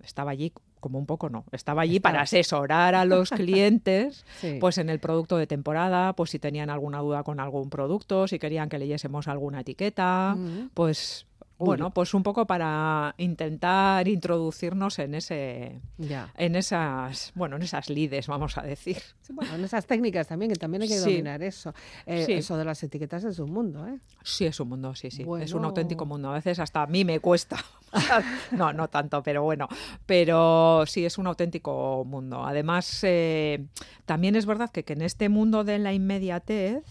[0.02, 4.58] estaba allí como un poco no, estaba allí para asesorar a los clientes Sí.
[4.60, 8.40] pues en el producto de temporada, pues si tenían alguna duda con algún producto, si
[8.40, 10.36] querían que leyésemos alguna etiqueta,
[10.74, 11.26] pues
[11.62, 11.66] Uy.
[11.66, 16.30] bueno, pues un poco para intentar introducirnos en ese ya.
[16.36, 18.98] en esas, bueno, en esas lides, vamos a decir.
[19.22, 21.10] Sí, bueno, en esas técnicas también, que también hay que Sí.
[21.10, 21.72] dominar eso.
[22.06, 22.32] Eh, Sí.
[22.34, 23.98] Eso de las etiquetas es un mundo, ¿eh?
[24.22, 25.24] Sí, es un mundo, sí, sí.
[25.40, 26.30] Es un auténtico mundo.
[26.30, 27.56] A veces hasta a mí me cuesta.
[28.52, 29.68] no, no tanto, pero bueno.
[30.06, 32.44] Pero sí, es un auténtico mundo.
[32.44, 33.64] Además, eh,
[34.06, 36.82] también es verdad que, que en este mundo de la inmediatez,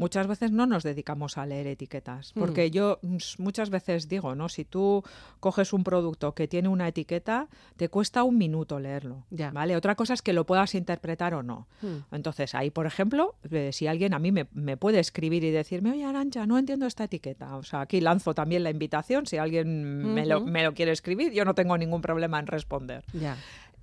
[0.00, 2.32] muchas veces no nos dedicamos a leer etiquetas.
[2.34, 2.40] Mm.
[2.40, 4.48] Porque yo mm, muchas veces digo, ¿no?
[4.48, 5.04] Si tú
[5.38, 9.26] coges un producto que tiene una etiqueta, te cuesta un minuto leerlo.
[9.30, 9.50] Ya.
[9.50, 9.76] ¿Vale?
[9.76, 11.68] Otra cosa es que lo puedas interpretar o no.
[11.82, 12.14] Mm.
[12.14, 15.92] Entonces, ahí, por ejemplo, eh, si alguien a mí me, me puede escribir y decirme,
[15.92, 17.56] oye, Arancha, no entiendo esta etiqueta.
[17.56, 19.26] O sea, aquí lanzo también la invitación.
[19.26, 23.04] Si alguien me, lo, me lo quiere escribir, yo no tengo ningún problema en responder.
[23.12, 23.36] Ya.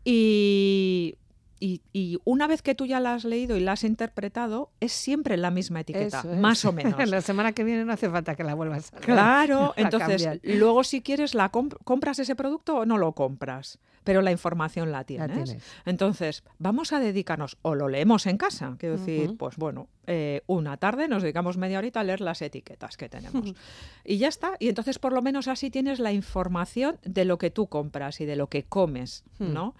[0.03, 1.15] Y,
[1.59, 4.91] y- y una vez que tú ya la has leído y la has interpretado, es
[4.91, 6.39] siempre la misma etiqueta, Eso es.
[6.39, 7.09] más o menos.
[7.09, 9.05] la semana que viene no hace falta que la vuelvas a leer.
[9.05, 13.79] Claro, La entonces luego si quieres la comp- compras ese producto o no lo compras,
[14.03, 15.43] pero la información la tienes.
[15.45, 15.63] tienes.
[15.85, 20.77] Entonces vamos a dedicarnos o lo leemos en casa, quiero decir, pues bueno, eh, una
[20.77, 23.53] tarde nos dedicamos media horita a leer las etiquetas que tenemos
[24.05, 24.53] y ya está.
[24.59, 28.25] Y entonces por lo menos así tienes la información de lo que tú compras y
[28.25, 29.53] de lo que comes, Hmm.
[29.53, 29.75] ¿no?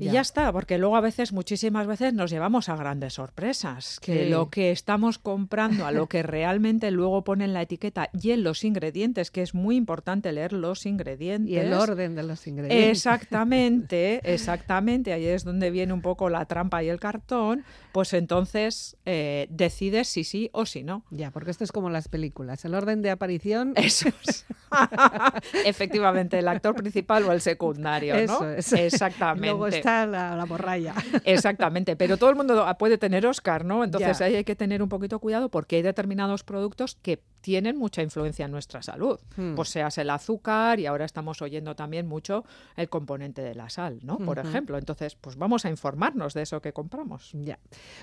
[0.00, 0.12] Ya.
[0.12, 3.98] ya está, porque luego a veces, muchísimas veces, nos llevamos a grandes sorpresas.
[4.00, 4.30] Que Sí.
[4.30, 8.42] lo que estamos comprando, a lo que realmente luego pone en la etiqueta y en
[8.42, 11.50] los ingredientes, que es muy importante leer los ingredientes.
[11.52, 12.90] Y el orden de los ingredientes.
[12.90, 15.12] Exactamente, exactamente.
[15.12, 17.64] Ahí es donde viene un poco la trampa y el cartón.
[17.92, 21.02] Pues entonces eh, decides si sí o si no.
[21.10, 22.64] Ya, porque esto es como las películas.
[22.64, 23.72] El orden de aparición.
[23.76, 24.44] Eso es.
[25.64, 28.20] Efectivamente, el actor principal o el secundario, ¿no?
[28.20, 28.72] Eso es.
[28.72, 29.48] Exactamente.
[29.48, 30.94] Luego la, la morralla.
[31.24, 33.84] Exactamente, pero todo el mundo puede tener Oscar, ¿no?
[33.84, 34.24] Entonces Ya.
[34.26, 38.44] ahí hay que tener un poquito cuidado porque hay determinados productos que tienen mucha influencia
[38.46, 39.20] en nuestra salud.
[39.36, 39.54] Hmm.
[39.54, 42.44] Pues seas el azúcar y ahora estamos oyendo también mucho
[42.74, 44.18] el componente de la sal, ¿no?
[44.18, 47.30] Por ejemplo, entonces pues vamos a informarnos de eso que compramos.
[47.34, 47.60] Ya.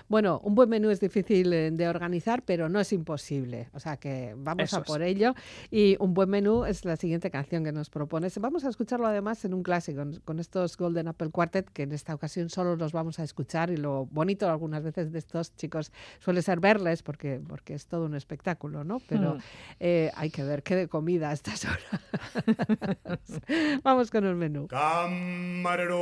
[0.08, 3.68] Bueno, un buen menú es difícil eh, de organizar, pero no es imposible.
[3.74, 4.86] O sea que vamos Eso a es.
[4.86, 5.34] por ello.
[5.70, 8.38] Y un buen menú es la siguiente canción que nos propones.
[8.40, 11.92] Vamos a escucharlo además en un clásico, con- con estos Golden Apple Quartet, que en
[11.92, 13.72] esta ocasión solo los vamos a escuchar.
[13.72, 18.06] Y lo bonito algunas veces de estos chicos suele ser verles, porque, porque es todo
[18.06, 19.00] un espectáculo, ¿no?
[19.10, 19.33] Pero
[19.80, 22.02] Eh, hay que ver qué de comida a estas horas.
[23.84, 24.68] vamos con el menú.
[24.68, 25.96] Camarero,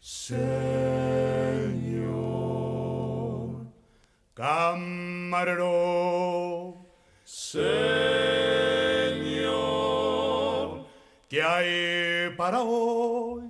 [0.00, 0.46] señor.
[4.34, 5.66] Camarero,
[7.24, 7.96] señor.
[11.28, 13.45] ¿Qué hay para hoy,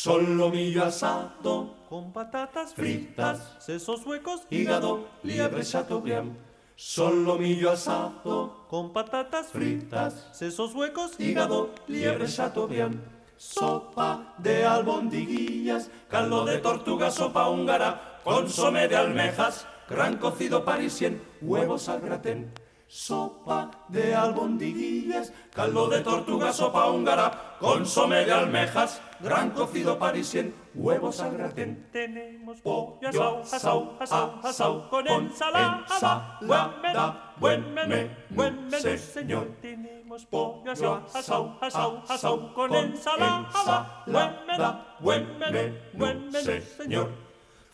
[0.00, 1.74] Solomillo asado.
[1.88, 6.36] Con patatas fritas, sesos huecos, hígado, liebre chateaubriand,
[6.76, 13.00] solomillo asado, con patatas fritas, sesos huecos, hígado, liebre chateaubriand,
[13.36, 21.88] sopa de albondiguillas, caldo de tortuga, sopa húngara, consomé de almejas, gran cocido parisien, huevos
[21.88, 22.52] al gratén.
[22.88, 31.20] Sopa de albondiguillas, caldo de tortuga, sopa húngara, consomé de almejas, gran cocido parisien, huevos
[31.20, 31.86] al gratén.
[31.92, 39.48] tenemos Pollo asau, asau, asau, asau, con ensalada, buen menú, buen menú, buen menú, señor.
[39.60, 44.64] Tenemos pollo asau, asau, asau, asau, con ensalada, buen menú,
[45.00, 47.27] buen menú, buen menú, señor.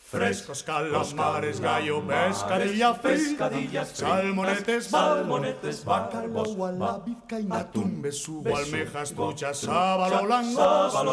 [0.07, 9.57] Frescos calamares, gallo, pescadilla, pescadillas, salmonetes, salmonetes, bacalao a la vizcaína, atún, besugo, almejas, truchas,
[9.57, 10.27] sábalo,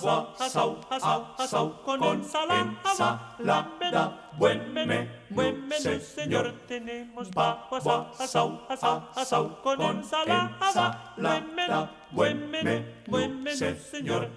[0.04, 6.52] Papa asau, asau, asau, asau, con ensalada, ensalada, buen menú, buen menú, señor.
[6.68, 11.16] Tenemos papa asau, asau, asau, asau, con ensalada,
[11.56, 14.28] menú, buen menú, buen menú, señor.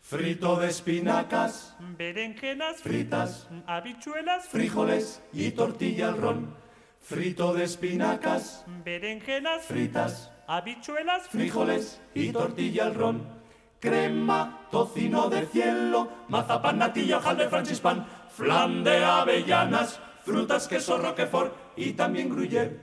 [0.00, 6.56] Frito de espinacas, Berenjenas fritas, habichuelas frijoles y tortilla al ron.
[7.00, 13.41] Frito de espinacas, berenjenas fritas, habichuelas frijoles y tortilla al ron.
[13.82, 21.94] Crema, tocino de cielo, mazapán, natilla, hojaldre, francispan, flan de avellanas, frutas, queso, roquefort y
[21.94, 22.78] también gruyère.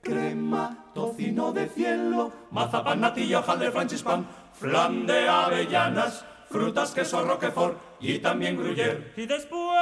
[0.00, 8.20] Crema, tocino de cielo, mazapán, natilla, hojaldre, francispan, flan de avellanas, frutas, queso, roquefort y
[8.20, 9.12] también gruyère.
[9.16, 9.76] y después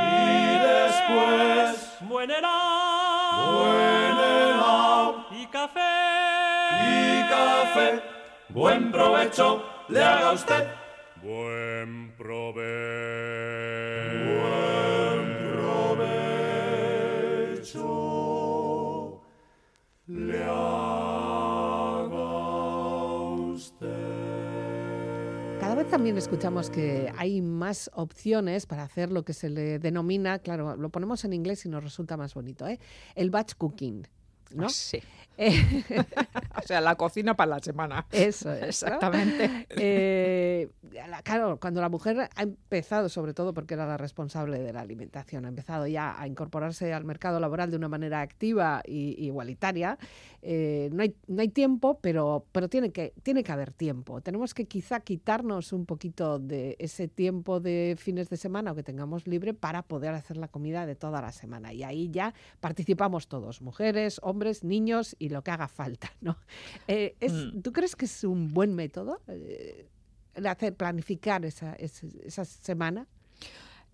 [0.00, 5.80] Y después, buen helado buen helado y café
[6.80, 8.02] y café.
[8.48, 10.68] Buen provecho le haga usted.
[11.22, 12.62] Buen provecho.
[17.52, 19.22] provecho
[20.06, 22.12] le haga
[23.52, 23.88] usted.
[25.60, 30.40] Cada vez también escuchamos que hay más opciones para hacer lo que se le denomina,
[30.40, 32.80] claro, lo ponemos en inglés y nos resulta más bonito, ¿eh?
[33.14, 34.06] el batch cooking.
[34.54, 34.68] ¿no?
[34.68, 35.00] Sí.
[36.56, 38.06] o sea, la cocina para la semana.
[38.12, 38.62] Eso es.
[38.82, 39.66] Exactamente.
[39.70, 40.68] Eh,
[41.24, 45.44] claro, cuando la mujer ha empezado, sobre todo porque era la responsable de la alimentación,
[45.44, 49.98] ha empezado ya a incorporarse al mercado laboral de una manera activa e igualitaria,
[50.42, 54.20] eh, no, hay, no hay tiempo, pero, pero tiene, que, tiene que haber tiempo.
[54.20, 58.82] Tenemos que quizá quitarnos un poquito de ese tiempo de fines de semana o que
[58.82, 61.72] tengamos libre para poder hacer la comida de toda la semana.
[61.72, 66.12] Y ahí ya participamos todos, mujeres, hombres, niños y lo que haga falta.
[66.20, 66.36] ¿no?
[66.88, 67.60] Eh, mm.
[67.60, 69.86] ¿Tú crees que es un buen método eh,
[70.44, 73.06] hacer, planificar esa, esa semana?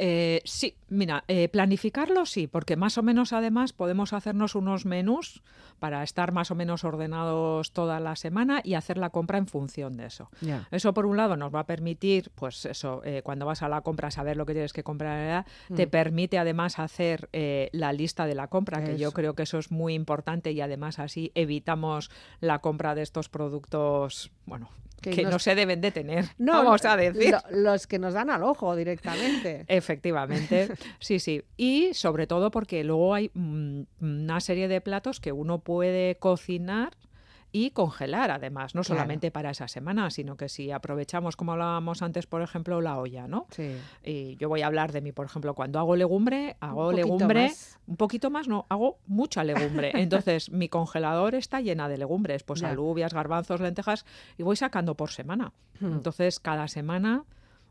[0.00, 5.42] Eh, sí, mira, eh, planificarlo sí, porque más o menos además podemos hacernos unos menús
[5.80, 9.96] para estar más o menos ordenados toda la semana y hacer la compra en función
[9.96, 10.30] de eso.
[10.70, 13.80] Eso por un lado nos va a permitir, pues eso, eh, cuando vas a la
[13.80, 15.90] compra saber lo que tienes que comprar, te mm.
[15.90, 17.28] permite además hacer
[17.72, 20.98] la lista de la compra, que yo creo que eso es muy importante y además
[20.98, 24.68] así evitamos la compra de estos productos, bueno,
[25.00, 27.36] que, no se deben de tener, no, vamos a decir.
[27.50, 29.64] los que nos dan al ojo directamente.
[29.68, 31.42] Efectivamente, sí, sí.
[31.56, 36.96] Y sobre todo porque luego hay mm, una serie de platos que uno puede cocinar
[37.50, 42.26] y congelar además, no solamente para esa semana, sino que si aprovechamos, como hablábamos antes,
[42.26, 43.46] por ejemplo, la olla, ¿no?
[43.50, 43.76] Sí.
[44.04, 47.50] Y yo voy a hablar de mí, por ejemplo, cuando hago legumbre, hago legumbre,
[47.86, 49.92] un poquito más, no, hago mucha legumbre.
[49.94, 54.04] Entonces, mi congelador está llena de legumbres, pues alubias, garbanzos, lentejas,
[54.36, 55.52] y voy sacando por semana.
[55.80, 55.92] Hmm.
[55.92, 57.24] Entonces, cada semana...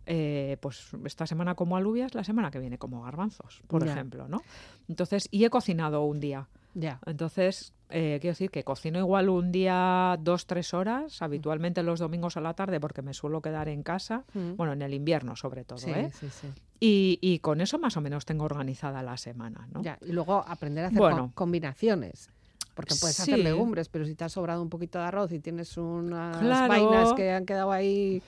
[0.09, 4.41] Eh, pues esta semana como alubias, la semana que viene como garbanzos, por ejemplo, ¿no?
[4.87, 6.47] Entonces, y he cocinado un día.
[6.73, 6.99] Ya.
[7.05, 12.37] Entonces, eh, quiero decir que cocino igual un día dos, tres horas, habitualmente los domingos
[12.37, 14.55] a la tarde porque me suelo quedar en casa, mm.
[14.55, 16.11] bueno, en el invierno sobre todo, ¿eh?
[16.13, 16.47] sí, sí.
[16.79, 19.81] Y, y, con eso más o menos tengo organizada la semana, ¿no?
[19.81, 21.01] Ya, y luego aprender a hacer
[21.33, 22.29] combinaciones
[22.77, 25.75] porque puedes hacer legumbres, pero si te ha sobrado un poquito de arroz y tienes
[25.77, 28.21] unas vainas que han quedado ahí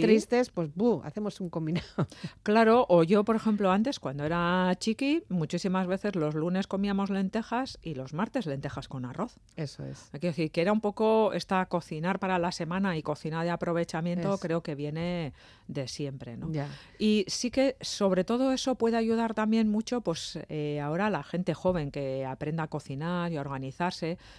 [0.00, 1.00] tristes, pues ¡buh!
[1.04, 1.86] hacemos un combinado.
[2.42, 7.78] Claro, o yo, por ejemplo, antes, cuando era chiqui, muchísimas veces los lunes comíamos lentejas
[7.80, 9.38] y los martes lentejas con arroz.
[9.54, 10.08] Eso es.
[10.10, 14.36] Quiero decir, que era un poco esta cocinar para la semana y cocina de aprovechamiento,
[14.38, 15.32] creo que viene
[15.68, 16.50] de siempre, ¿no?
[16.98, 21.54] Y sí que sobre todo eso puede ayudar también mucho, pues eh, ahora la gente
[21.54, 23.91] joven que aprenda a cocinar y a organizar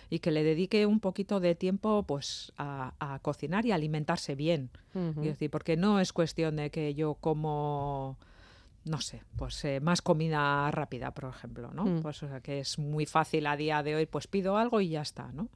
[0.09, 4.69] y que le dedique un poquito de tiempo pues a, cocinar y alimentarse bien.
[4.93, 8.17] decir, porque no es cuestión de que yo como
[8.85, 11.85] no sé, pues eh, más comida rápida, por ejemplo, ¿no?
[11.85, 12.01] Mm.
[12.01, 14.89] Pues o sea, que es muy fácil a día de hoy, pues pido algo y
[14.89, 15.47] ya está, ¿no?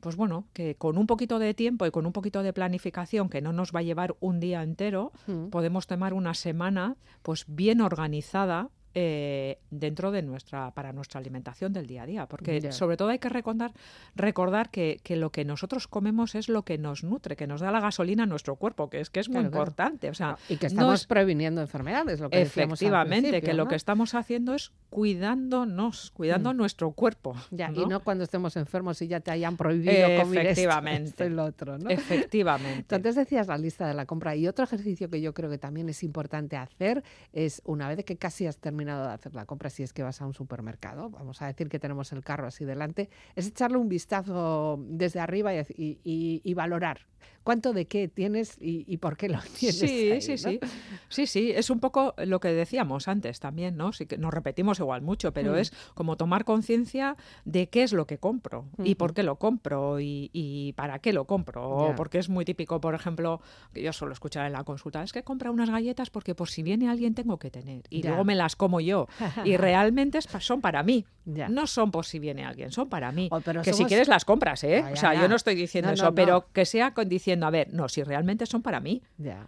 [0.00, 3.42] Pues bueno, que con un poquito de tiempo y con un poquito de planificación, que
[3.42, 5.48] no nos va a llevar un día entero, mm.
[5.48, 11.86] podemos tomar una semana pues bien organizada eh, dentro de nuestra para nuestra alimentación del
[11.86, 13.72] día a día porque sobre todo hay que recordar
[14.16, 17.70] recordar que, que, lo que nosotros comemos es lo que nos nutre que nos da
[17.70, 20.66] la gasolina a nuestro cuerpo que es que es muy importante o sea y que
[20.66, 26.56] estamos previniendo enfermedades lo que efectivamente que lo que estamos haciendo es cuidándonos cuidando mm.
[26.56, 31.38] nuestro cuerpo y no cuando estemos enfermos y ya te hayan prohibido comer esto, el
[31.38, 31.90] otro ¿no?
[31.90, 32.96] efectivamente.
[32.96, 35.88] Entonces decías la lista de la compra y otro ejercicio que yo creo que también
[35.88, 39.82] es importante hacer es una vez que casi has terminado de hacer la compra si
[39.82, 43.10] es que vas a un supermercado, vamos a decir que tenemos el carro así delante,
[43.36, 47.06] es echarle un vistazo desde arriba y valorar
[47.42, 49.78] cuánto de qué tienes y, por qué lo tienes.
[49.78, 50.60] Sí, sí, sí.
[51.08, 53.92] Sí, sí, es un poco lo que decíamos antes también, ¿no?
[53.92, 55.56] Sí que nos repetimos igual mucho, pero mm.
[55.56, 59.98] es como tomar conciencia de qué es lo que compro y por qué lo compro
[60.00, 61.94] y, para qué lo compro.
[61.96, 63.40] Porque es muy típico, por ejemplo,
[63.72, 66.62] que yo suelo escuchar en la consulta, es que compra unas galletas porque por si
[66.62, 69.08] viene alguien tengo que tener y luego me las como yo.
[69.44, 71.04] y realmente son para mí.
[71.24, 73.28] No son por si viene alguien, son para mí.
[73.30, 74.84] Oh, que si quieres las compras, ¿eh?
[74.92, 78.02] o sea, yo no estoy diciendo eso, pero que sea diciendo, a ver, no, si
[78.02, 79.02] realmente son para mí,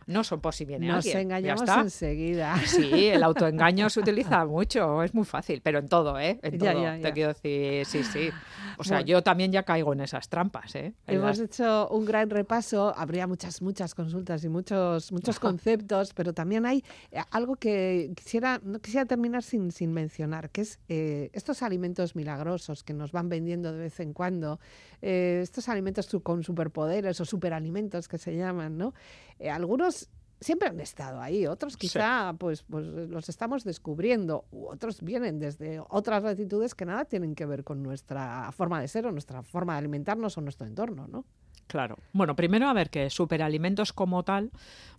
[0.07, 1.19] no son por si viene Nos alguien.
[1.19, 2.57] engañamos enseguida.
[2.73, 6.39] Sí, el autoengaño se utiliza mucho, es muy fácil, pero en todo, ¿eh?
[6.43, 8.31] En todo, te quiero decir, sí, sí.
[8.79, 10.95] O sea, yo también ya caigo en esas trampas, ¿eh?
[11.07, 16.67] Hemos hecho un gran repaso, habría muchas, muchas consultas y muchos, muchos conceptos, pero también
[16.67, 21.63] hay eh, algo que quisiera, no quisiera terminar sin, sin mencionar, que es eh, estos
[21.63, 24.59] alimentos milagrosos que nos van vendiendo de vez en cuando,
[25.03, 28.95] eh, estos alimentos con superpoderes o superalimentos que se llaman, ¿no?
[29.39, 30.09] Eh, algunos
[30.41, 35.79] siempre han estado ahí, otros quizá pues, pues los estamos descubriendo, u otros vienen desde
[35.91, 39.75] otras latitudes que nada tienen que ver con nuestra forma de ser o nuestra forma
[39.75, 41.27] de alimentarnos o nuestro entorno, ¿no?
[41.73, 41.97] Claro.
[42.13, 44.51] Bueno, primero a ver que superalimentos como tal,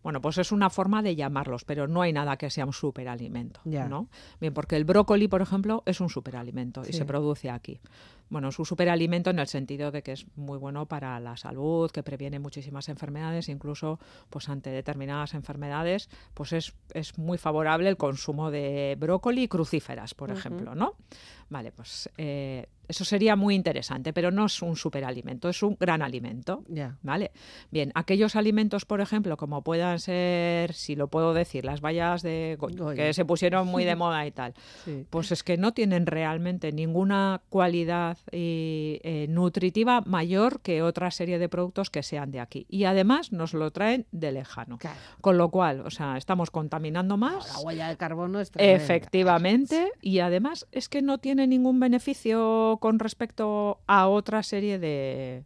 [0.01, 3.59] bueno, pues es una forma de llamarlos, pero no hay nada que sea un superalimento,
[3.63, 4.07] ¿no?
[4.41, 7.79] Bien, porque el brócoli, por ejemplo, es un superalimento y se produce aquí.
[8.29, 11.91] Bueno, es un superalimento en el sentido de que es muy bueno para la salud,
[11.91, 13.99] que previene muchísimas enfermedades, incluso
[14.29, 20.13] pues ante determinadas enfermedades, pues es, es muy favorable el consumo de brócoli y crucíferas,
[20.13, 20.95] por ejemplo, ¿no?
[21.49, 26.01] Vale, pues eh, eso sería muy interesante, pero no es un superalimento, es un gran
[26.01, 26.63] alimento.
[27.01, 27.31] ¿Vale?
[27.71, 32.57] Bien, aquellos alimentos, por ejemplo, como puedan ser, si lo puedo decir, las vallas de
[32.95, 34.53] que se pusieron muy de moda y tal,
[35.09, 41.49] pues es que no tienen realmente ninguna cualidad eh, nutritiva mayor que otra serie de
[41.49, 42.65] productos que sean de aquí.
[42.69, 44.79] Y además nos lo traen de lejano.
[45.21, 47.47] Con lo cual, o sea, estamos contaminando más.
[47.53, 52.99] la huella de carbono es Efectivamente, y además es que no tiene ningún beneficio con
[52.99, 55.43] respecto a otra serie de,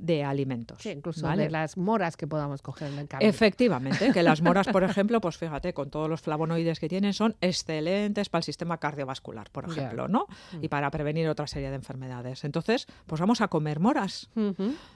[0.00, 0.78] de alimentos.
[0.80, 3.28] Sí, incluso de las moras que podamos coger en el camino.
[3.28, 7.36] Efectivamente, que las moras, por ejemplo, pues fíjate, con todos los flavonoides que tienen, son
[7.40, 10.26] excelentes para el sistema cardiovascular, por ejemplo, ¿no?
[10.52, 10.64] Mm.
[10.64, 12.44] Y para prevenir otra serie de enfermedades.
[12.44, 14.30] Entonces, pues vamos a comer moras.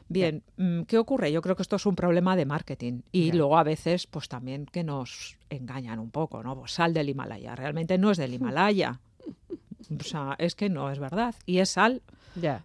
[0.09, 1.31] Bien, mm, ¿qué ocurre?
[1.31, 3.03] Yo creo que esto es un problema de marketing.
[3.13, 6.59] Y luego a veces, pues también que nos engañan un poco, ¿no?
[6.59, 7.55] Pues sal del Himalaya.
[7.55, 9.01] Realmente no es del Himalaya.
[10.01, 11.35] O sea, es que no es verdad.
[11.45, 12.03] Y es sal,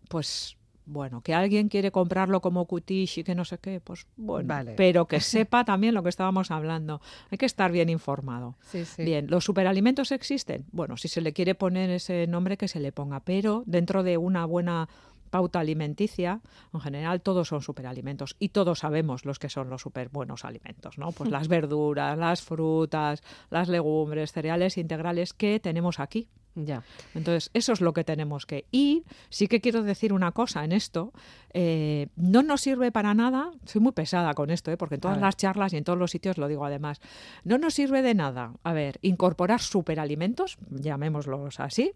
[0.08, 0.58] pues
[0.90, 5.08] bueno, que alguien quiere comprarlo como cutish y que no sé qué, pues bueno, pero
[5.08, 7.02] que sepa también lo que estábamos hablando.
[7.30, 8.58] Hay que estar bien informado.
[8.98, 10.66] Bien, ¿los superalimentos existen?
[10.72, 14.18] Bueno, si se le quiere poner ese nombre, que se le ponga, pero dentro de
[14.18, 14.90] una buena
[15.30, 16.42] pauta alimenticia,
[16.74, 20.98] en general todos son superalimentos y todos sabemos los que son los super buenos alimentos,
[20.98, 21.12] ¿no?
[21.12, 26.28] Pues las verduras, las frutas, las legumbres, cereales integrales que tenemos aquí.
[26.56, 26.84] Ya.
[27.14, 28.66] Entonces, eso es lo que tenemos que.
[28.72, 31.14] Y sí que quiero decir una cosa en esto.
[31.54, 33.52] Eh, no nos sirve para nada.
[33.66, 34.78] Soy muy pesada con esto, ¿eh?
[34.78, 37.02] porque en todas las charlas y en todos los sitios lo digo además.
[37.44, 38.54] No nos sirve de nada.
[38.64, 41.94] A ver, incorporar superalimentos, llamémoslos así.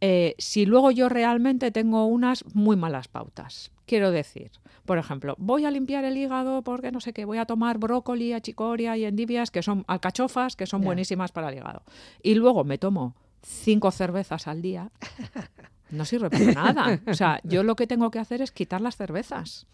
[0.00, 3.70] Eh, si luego yo realmente tengo unas muy malas pautas.
[3.86, 4.50] Quiero decir,
[4.84, 8.32] por ejemplo, voy a limpiar el hígado porque no sé qué, voy a tomar brócoli,
[8.32, 11.82] achicoria y endivias, que son alcachofas, que son buenísimas para el hígado.
[12.22, 14.90] Y luego me tomo cinco cervezas al día,
[15.90, 17.00] no sirve para nada.
[17.06, 19.66] O sea, yo lo que tengo que hacer es quitar las cervezas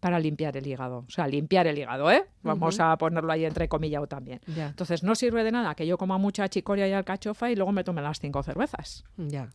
[0.00, 1.04] para limpiar el hígado.
[1.06, 2.24] O sea, limpiar el hígado, ¿eh?
[2.42, 4.40] Vamos a ponerlo ahí entre comillas también.
[4.46, 7.84] Entonces, no sirve de nada que yo coma mucha chicoria y alcachofa y luego me
[7.84, 9.04] tome las cinco cervezas.
[9.16, 9.48] Ya.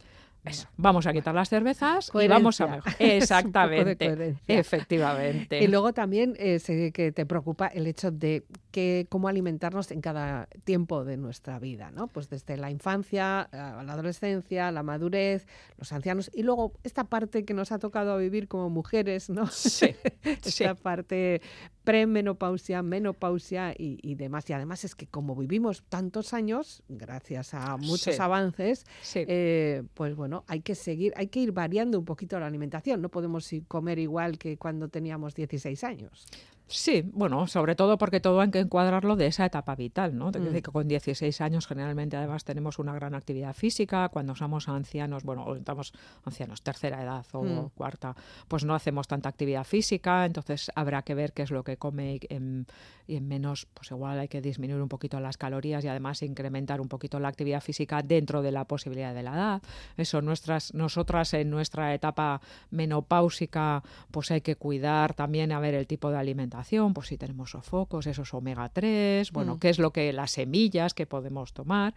[0.44, 0.68] Eso.
[0.78, 2.96] Vamos a quitar las cervezas y vamos a mejorar.
[3.00, 4.38] Exactamente.
[4.48, 5.64] Efectivamente.
[5.64, 10.02] Y luego también eh, sé que te preocupa el hecho de que cómo alimentarnos en
[10.02, 12.08] cada tiempo de nuestra vida, ¿no?
[12.08, 15.46] Pues desde la infancia, a la adolescencia, la madurez,
[15.78, 19.46] los ancianos y luego esta parte que nos ha tocado vivir como mujeres, ¿no?
[19.48, 19.96] Sí.
[20.24, 21.42] esta parte
[21.84, 24.50] premenopausia, menopausia y, demás.
[24.50, 30.44] Y además es que como vivimos tantos años, gracias a muchos avances, eh, pues bueno,
[30.48, 33.02] hay que seguir, hay que ir variando un poquito la alimentación.
[33.02, 36.26] No podemos comer igual que cuando teníamos 16 años.
[36.68, 40.30] Sí, bueno, sobre todo porque todo hay que encuadrarlo de esa etapa vital, ¿no?
[40.30, 40.53] Mm.
[40.53, 45.53] que con 16 años generalmente además tenemos una gran actividad física, cuando somos ancianos, bueno,
[45.55, 45.91] estamos
[46.24, 47.70] ancianos, tercera edad o mm.
[47.76, 48.16] cuarta,
[48.47, 52.16] pues no hacemos tanta actividad física, entonces habrá que ver qué es lo que come
[52.16, 56.80] y en, menos, pues igual hay que disminuir un poquito las calorías y además incrementar
[56.80, 59.62] un poquito la actividad física dentro de la posibilidad de la edad.
[59.97, 62.39] Eso nuestras, nosotras en nuestra etapa
[62.70, 66.61] menopáusica, pues hay que cuidar también a ver el tipo de alimentación
[66.93, 69.59] pues si tenemos sofocos, esos omega 3, bueno, mm.
[69.59, 71.93] qué es lo que las semillas que podemos tomar.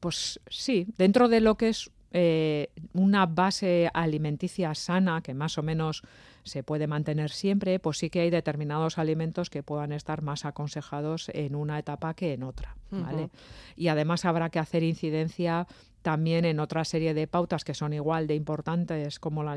[0.00, 5.62] Pues sí, dentro de lo que es eh, una base alimenticia sana que más o
[5.62, 6.02] menos
[6.44, 11.30] se puede mantener siempre, pues sí que hay determinados alimentos que puedan estar más aconsejados
[11.34, 13.30] en una etapa que en otra, ¿vale?
[13.76, 15.66] Y además habrá que hacer incidencia
[16.02, 19.56] también en otra serie de pautas que son igual de importantes como la,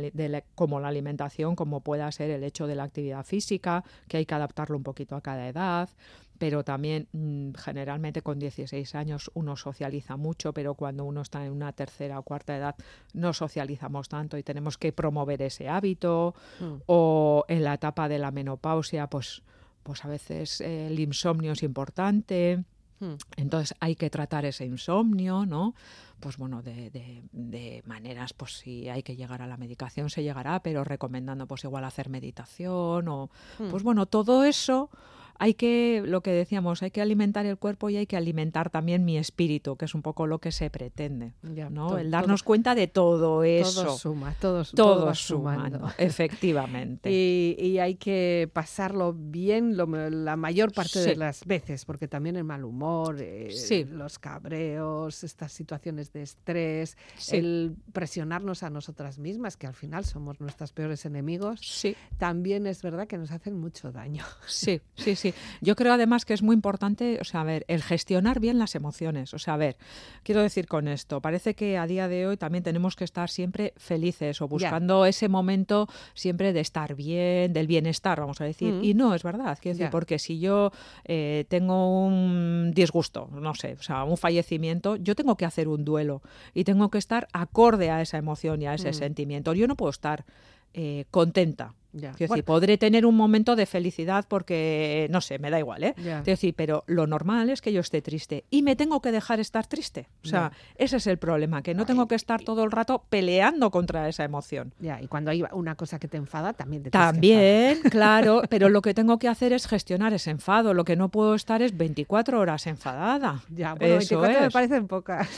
[0.54, 4.36] como la alimentación, como pueda ser el hecho de la actividad física, que hay que
[4.36, 5.90] adaptarlo un poquito a cada edad,
[6.38, 11.52] pero también mm, generalmente con 16 años uno socializa mucho, pero cuando uno está en
[11.52, 12.76] una tercera o cuarta edad
[13.14, 16.74] no socializamos tanto y tenemos que promover ese hábito, mm.
[16.88, 19.44] o en la etapa de la menopausia, pues,
[19.84, 22.64] pues a veces el insomnio es importante.
[23.00, 23.16] Hmm.
[23.36, 25.76] Entonces hay que tratar ese insomnio, ¿no?
[26.20, 26.90] Pues bueno, de,
[27.32, 31.66] de, maneras, pues si hay que llegar a la medicación se llegará, pero recomendando pues
[31.66, 33.30] igual hacer meditación o,
[33.70, 34.90] pues bueno, todo eso
[35.38, 39.04] hay que, lo que decíamos, hay que alimentar el cuerpo y hay que alimentar también
[39.06, 41.34] mi espíritu, que es un poco lo que se pretende,
[41.72, 41.98] ¿no?
[41.98, 43.84] el darnos cuenta de todo eso.
[43.84, 45.90] Todo suma, todo, todo, sumando.
[45.98, 47.12] Efectivamente.
[47.12, 52.64] y, hay que pasarlo bien la mayor parte de las veces, porque también el mal
[52.64, 53.54] humor, eh,
[53.92, 56.98] los cabreos, estas situaciones de estrés,
[57.32, 61.86] el presionarnos a nosotras mismas, que al final somos nuestras peores enemigos,
[62.18, 64.24] también es verdad que nos hacen mucho daño.
[64.48, 65.25] Sí, sí, sí.
[65.62, 68.76] Yo creo además que es muy importante, o sea, a ver, el gestionar bien las
[68.76, 69.34] emociones.
[69.34, 69.78] O sea, a ver,
[70.24, 73.74] quiero decir con esto, parece que a día de hoy también tenemos que estar siempre
[73.78, 78.74] felices o buscando ese momento siempre de estar bien, del bienestar, vamos a decir.
[78.74, 78.84] Mm.
[78.84, 79.58] Y no, es verdad.
[79.62, 80.72] Quiero decir, porque si yo
[81.06, 85.86] eh, tengo un disgusto, no sé, o sea, un fallecimiento, yo tengo que hacer un
[85.86, 86.22] duelo
[86.54, 88.94] y tengo que estar acorde a esa emoción y a ese mm.
[88.94, 89.54] sentimiento.
[89.54, 90.26] Yo no puedo estar
[90.74, 95.84] eh, contenta decir, podré tener un momento de felicidad porque, no sé, me da igual,
[95.84, 95.96] ¿eh?
[96.24, 99.66] decir, pero lo normal es que yo esté triste y me tengo que dejar estar
[99.68, 100.08] triste.
[100.24, 103.72] O sea, ese es el problema, que no tengo que estar todo el rato peleando
[103.72, 104.74] contra esa emoción.
[104.80, 108.82] Ya, y cuando hay una cosa que te enfada, también te También, claro, pero lo
[108.82, 110.74] que tengo que hacer es gestionar ese enfado.
[110.74, 113.42] Lo que no puedo estar es 24 horas enfadada.
[113.50, 115.30] Ya, bueno, 24 me parecen pocas.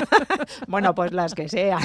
[0.68, 1.78] bueno, pues las que sea.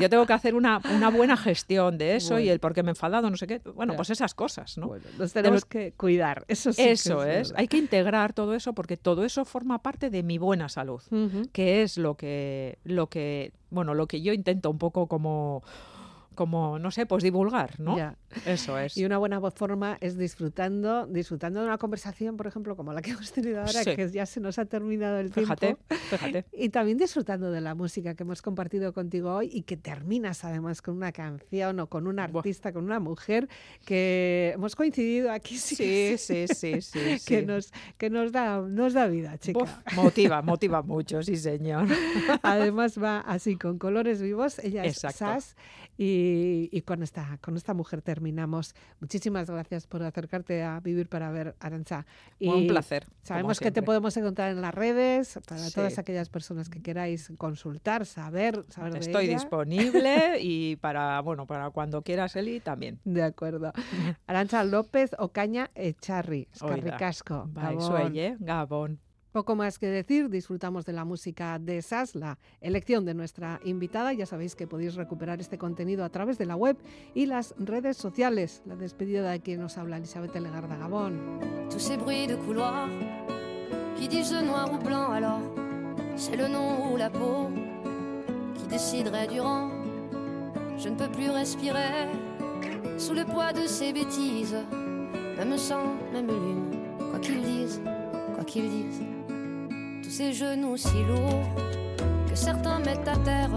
[0.00, 2.92] yo tengo que hacer una, una buena gestión de eso y el porque me he
[2.92, 3.60] enfadado, no sé qué.
[3.74, 4.88] Bueno, pues esas cosas, ¿no?
[4.88, 6.80] Bueno, nos tenemos que cuidar, eso sí.
[6.80, 10.70] Eso es, hay que integrar todo eso porque todo eso forma parte de mi buena
[10.70, 11.02] salud,
[11.52, 15.62] que es lo que, lo que, bueno, lo que yo intento un poco como
[16.34, 17.96] como, no sé, pues divulgar, ¿no?
[18.46, 18.96] Eso es.
[18.96, 23.10] Y una buena forma es disfrutando, disfrutando de una conversación, por ejemplo, como la que
[23.12, 25.82] hemos tenido ahora, que ya se nos ha terminado el fíjate, tiempo.
[26.10, 26.44] Fíjate.
[26.52, 30.82] Y también disfrutando de la música que hemos compartido contigo hoy y que terminas además
[30.82, 33.48] con una canción o con un artista, con una mujer
[33.84, 35.56] que hemos coincidido aquí.
[35.58, 39.82] Sí, sí, sí, sí, que nos que nos da nos da vida, chica.
[39.94, 41.86] motiva, motiva mucho, sí, señor.
[42.42, 44.58] Además va así con colores vivos.
[44.58, 45.56] Ella es Sas
[46.04, 48.74] y, con, esta, con esta mujer terminamos.
[49.00, 52.06] Muchísimas gracias por acercarte a Vivir para Ver, Arancha.
[52.38, 53.06] Y un placer.
[53.22, 58.06] Sabemos que te podemos encontrar en las redes para todas aquellas personas que queráis consultar,
[58.06, 62.98] saber, saber Estoy disponible y para, bueno, para cuando quieras, Eli, también.
[63.04, 63.72] De acuerdo.
[64.26, 67.48] Arancha López Ocaña Echarri, Escarricasco.
[67.52, 68.14] Gabón.
[68.40, 69.11] Gabón.
[69.32, 74.12] Poco más que decir, disfrutamos de la música de SAS, la elección de nuestra invitada.
[74.12, 76.76] Ya sabéis que podéis recuperar este contenido a través de la web
[77.14, 78.62] y las redes sociales.
[78.66, 81.40] La despedida de quien nos habla Elizabeth Legarda Gabón.
[81.70, 82.90] Tous ces bruits de couloir
[83.98, 85.40] qui disent noir ou blanc alors
[86.14, 87.48] c'est le nom ou la peau
[88.54, 89.70] qui déciderait du rang.
[90.76, 92.06] Je ne peux plus respirer
[92.98, 94.56] sous le poids de ces bêtises,
[95.38, 96.76] même sang, même lune,
[97.10, 97.80] quoi qu'ils disent,
[98.42, 99.02] quoi qu'ils disent
[100.08, 101.46] ces genoux si lourds
[102.28, 103.50] que certains mettent à terre.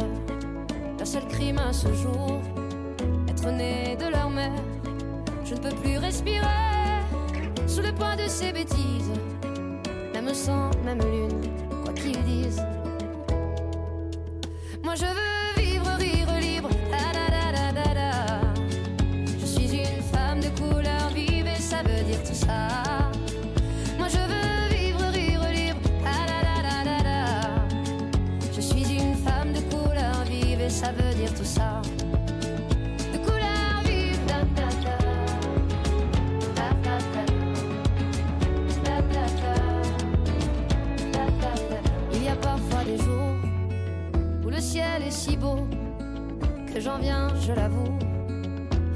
[0.97, 2.41] Leur seul crime à ce jour,
[3.27, 4.63] être né de leur mère.
[5.43, 6.45] Je ne peux plus respirer
[7.67, 9.11] sous le poids de ces bêtises.
[10.13, 11.41] Même sang, même lune,
[11.83, 12.63] quoi qu'ils disent.
[46.85, 47.97] J'en viens, je l'avoue,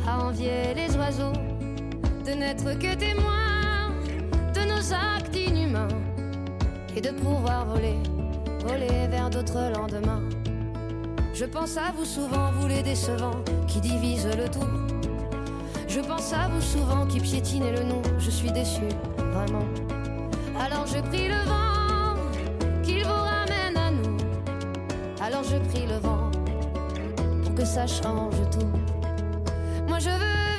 [0.08, 1.34] à envier les oiseaux,
[2.26, 3.90] de n'être que témoins
[4.54, 5.88] de nos actes inhumains
[6.96, 7.98] et de pouvoir voler,
[8.60, 10.22] voler vers d'autres lendemains.
[11.34, 14.68] Je pense à vous souvent, vous les décevants, qui divisent le tout.
[15.88, 18.02] Je pense à vous souvent, qui piétinez le nom.
[18.20, 18.84] Je suis déçu,
[19.18, 19.66] vraiment.
[20.60, 24.18] Alors je prie le vent, qu'il vous ramène à nous.
[25.22, 26.39] Alors je prie le vent
[27.60, 28.72] que ça change tout.
[29.88, 30.59] Moi je veux